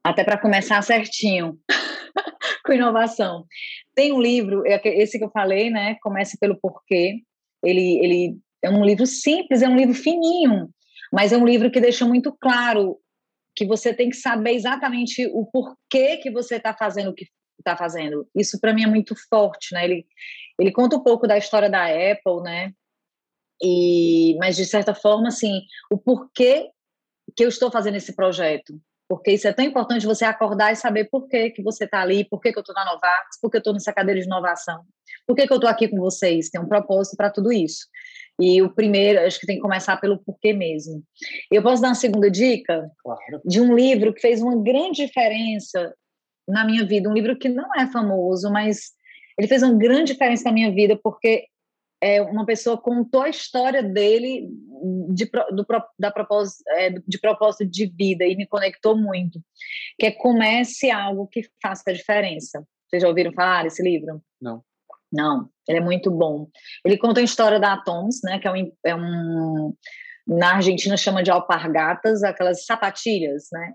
[0.04, 1.60] Até para começar certinho
[2.66, 3.46] com inovação.
[3.96, 5.96] Tem um livro, esse que eu falei, né?
[6.02, 7.22] Comece pelo porquê.
[7.64, 10.70] Ele, ele é um livro simples, é um livro fininho,
[11.12, 12.98] mas é um livro que deixa muito claro
[13.56, 17.26] que você tem que saber exatamente o porquê que você está fazendo o que
[17.60, 18.28] está fazendo.
[18.36, 19.86] Isso para mim é muito forte, né?
[19.86, 20.06] Ele,
[20.60, 22.74] ele conta um pouco da história da Apple, né?
[23.62, 26.70] E, mas de certa forma, assim, o porquê
[27.36, 28.80] que eu estou fazendo esse projeto.
[29.08, 32.24] Porque isso é tão importante você acordar e saber por que, que você está ali,
[32.24, 34.86] por que, que eu estou na Novartis, por que eu estou nessa cadeira de inovação,
[35.28, 36.50] por que, que eu estou aqui com vocês.
[36.50, 37.86] Tem um propósito para tudo isso.
[38.40, 41.04] E o primeiro, acho que tem que começar pelo porquê mesmo.
[41.52, 42.90] Eu posso dar uma segunda dica?
[43.04, 43.42] Claro.
[43.46, 45.94] De um livro que fez uma grande diferença
[46.48, 48.92] na minha vida, um livro que não é famoso, mas
[49.38, 51.46] ele fez uma grande diferença na minha vida porque
[52.02, 54.50] é, uma pessoa contou a história dele
[55.10, 55.66] de, do,
[56.00, 59.40] da propósito, é, de propósito de vida e me conectou muito,
[60.00, 62.66] que é Comece Algo que Faça a Diferença.
[62.90, 64.22] Vocês já ouviram falar desse livro?
[64.42, 64.64] Não.
[65.12, 66.48] Não, ele é muito bom.
[66.86, 69.76] Ele conta a história da Atoms, né, que é um, é um
[70.26, 73.74] na Argentina chama de alpargatas, aquelas sapatilhas, né?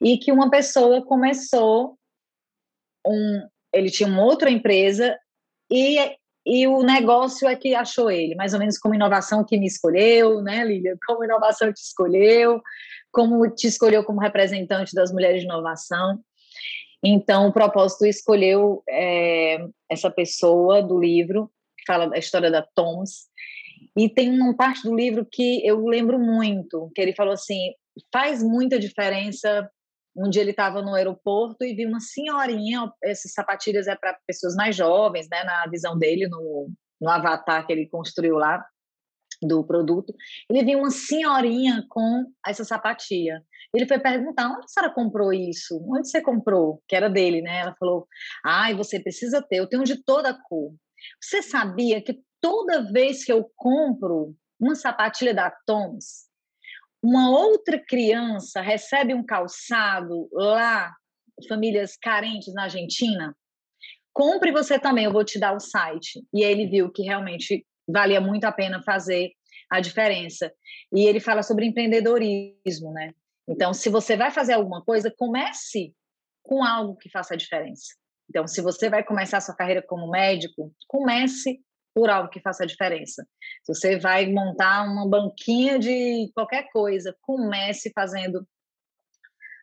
[0.00, 1.98] E que uma pessoa começou
[3.06, 5.16] um, ele tinha uma outra empresa
[5.70, 5.96] e
[6.48, 10.40] e o negócio é que achou ele, mais ou menos como inovação que me escolheu,
[10.42, 10.96] né, Lília?
[11.04, 12.62] Como inovação te escolheu,
[13.10, 16.20] como te escolheu como representante das mulheres de inovação.
[17.02, 19.58] Então, o propósito escolheu é,
[19.90, 23.26] essa pessoa do livro, que fala da história da Toms,
[23.96, 27.72] e tem uma parte do livro que eu lembro muito, que ele falou assim,
[28.12, 29.70] faz muita diferença
[30.16, 34.54] um dia ele estava no aeroporto e viu uma senhorinha, essas sapatilhas é para pessoas
[34.54, 36.70] mais jovens, né, na visão dele, no,
[37.00, 38.64] no avatar que ele construiu lá
[39.42, 40.14] do produto.
[40.50, 43.42] Ele viu uma senhorinha com essa sapatilha.
[43.74, 45.80] Ele foi perguntar: onde a senhora comprou isso?
[45.88, 46.82] Onde você comprou?
[46.88, 47.60] Que era dele, né?
[47.60, 48.06] Ela falou:
[48.44, 50.74] ai, você precisa ter, eu tenho de toda cor.
[51.22, 56.26] Você sabia que toda vez que eu compro uma sapatilha da Toms,
[57.02, 60.92] uma outra criança recebe um calçado lá,
[61.48, 63.36] famílias carentes na Argentina,
[64.12, 66.24] compre você também, eu vou te dar o site.
[66.32, 69.32] E ele viu que realmente valia muito a pena fazer
[69.70, 70.52] a diferença.
[70.92, 73.12] E ele fala sobre empreendedorismo, né?
[73.48, 75.94] Então, se você vai fazer alguma coisa, comece
[76.42, 77.94] com algo que faça a diferença.
[78.28, 81.60] Então, se você vai começar a sua carreira como médico, comece
[81.94, 83.26] por algo que faça a diferença.
[83.64, 88.46] Se você vai montar uma banquinha de qualquer coisa, comece fazendo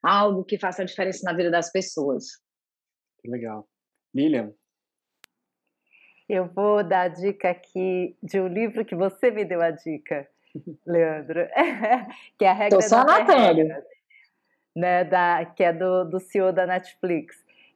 [0.01, 2.25] algo que faça a diferença na vida das pessoas.
[3.25, 3.67] Legal.
[4.13, 4.53] Lilian?
[6.33, 10.27] Eu vou dar a dica aqui de um livro que você me deu a dica,
[10.83, 11.47] Leandro,
[12.39, 13.71] que é a regra Tô só da anotando.
[14.75, 17.35] né, da, que é do, do CEO da Netflix.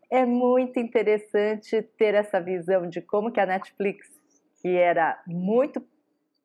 [0.10, 4.08] É muito interessante ter essa visão de como que a Netflix,
[4.60, 5.80] que era muito,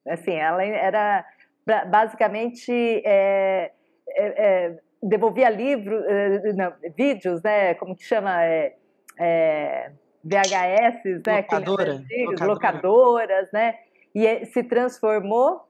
[0.07, 1.25] assim, ela era
[1.65, 2.71] basicamente
[3.07, 3.73] é,
[4.11, 4.27] é,
[4.67, 8.77] é, devolvia livro, é, não, vídeos, né, como que chama, é,
[9.19, 9.93] é,
[10.25, 12.53] VHS, né, Locadora, antigos, locadora.
[12.53, 13.75] locadoras, né,
[14.15, 15.67] e se transformou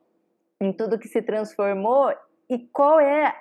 [0.61, 2.13] em tudo que se transformou
[2.49, 3.35] e qual é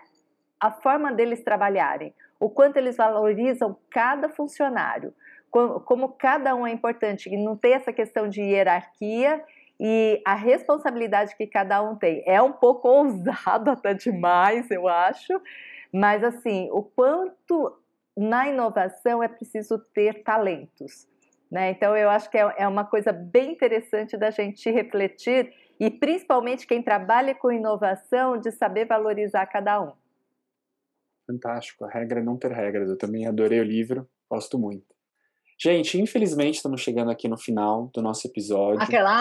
[0.59, 5.13] a forma deles trabalharem, o quanto eles valorizam cada funcionário,
[5.49, 9.43] como, como cada um é importante, e não tem essa questão de hierarquia
[9.79, 12.23] e a responsabilidade que cada um tem.
[12.25, 15.41] É um pouco ousado até demais, eu acho,
[15.91, 17.75] mas assim, o quanto
[18.21, 21.07] na inovação é preciso ter talentos.
[21.51, 21.71] Né?
[21.71, 26.67] Então, eu acho que é, é uma coisa bem interessante da gente refletir, e principalmente
[26.67, 29.93] quem trabalha com inovação, de saber valorizar cada um.
[31.25, 31.85] Fantástico.
[31.85, 32.89] A regra é não ter regras.
[32.89, 34.85] Eu também adorei o livro, gosto muito.
[35.59, 38.81] Gente, infelizmente estamos chegando aqui no final do nosso episódio.
[38.81, 39.11] Aquela.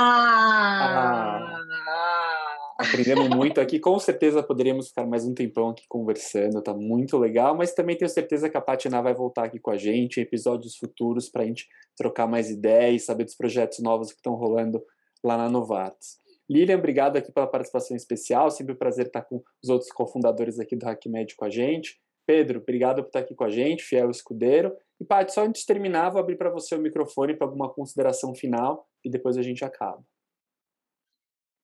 [2.91, 3.79] Aprendemos muito aqui.
[3.79, 7.57] Com certeza poderíamos ficar mais um tempão aqui conversando, tá muito legal.
[7.57, 10.77] Mas também tenho certeza que a Patina vai voltar aqui com a gente em episódios
[10.77, 14.83] futuros para a gente trocar mais ideias, saber dos projetos novos que estão rolando
[15.23, 16.19] lá na Novartis.
[16.51, 18.51] Lilian, obrigado aqui pela participação especial.
[18.51, 22.01] Sempre um prazer estar com os outros cofundadores aqui do HackMed com a gente.
[22.27, 24.77] Pedro, obrigado por estar aqui com a gente, fiel escudeiro.
[25.01, 28.35] E, Paty, só antes de terminar, vou abrir para você o microfone para alguma consideração
[28.35, 30.05] final e depois a gente acaba.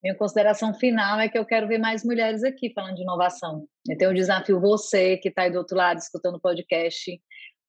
[0.07, 3.66] Minha consideração final é que eu quero ver mais mulheres aqui falando de inovação.
[3.90, 7.20] Então, eu desafio você que está aí do outro lado escutando o podcast,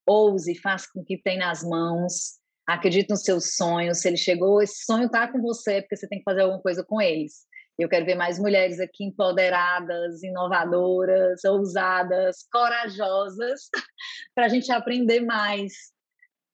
[0.06, 4.02] ouse, faça com que tem nas mãos, acredite nos seus sonhos.
[4.02, 6.84] Se ele chegou, esse sonho está com você, porque você tem que fazer alguma coisa
[6.84, 7.38] com eles.
[7.76, 13.62] Eu quero ver mais mulheres aqui empoderadas, inovadoras, ousadas, corajosas,
[14.36, 15.74] para a gente aprender mais,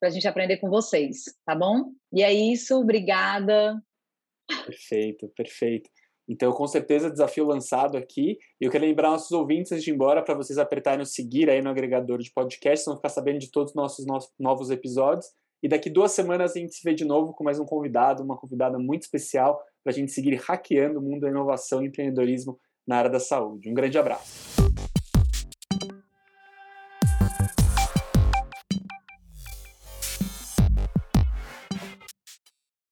[0.00, 1.92] para a gente aprender com vocês, tá bom?
[2.10, 3.78] E é isso, obrigada.
[4.46, 5.90] Perfeito, perfeito.
[6.28, 8.38] Então, com certeza, desafio lançado aqui.
[8.60, 11.50] E eu quero lembrar nossos ouvintes, antes de ir embora, para vocês apertarem o seguir
[11.50, 15.26] aí no agregador de podcast, vão ficar sabendo de todos os nossos novos episódios.
[15.62, 18.36] E daqui duas semanas a gente se vê de novo com mais um convidado, uma
[18.36, 22.96] convidada muito especial, para a gente seguir hackeando o mundo da inovação e empreendedorismo na
[22.96, 23.70] área da saúde.
[23.70, 24.53] Um grande abraço.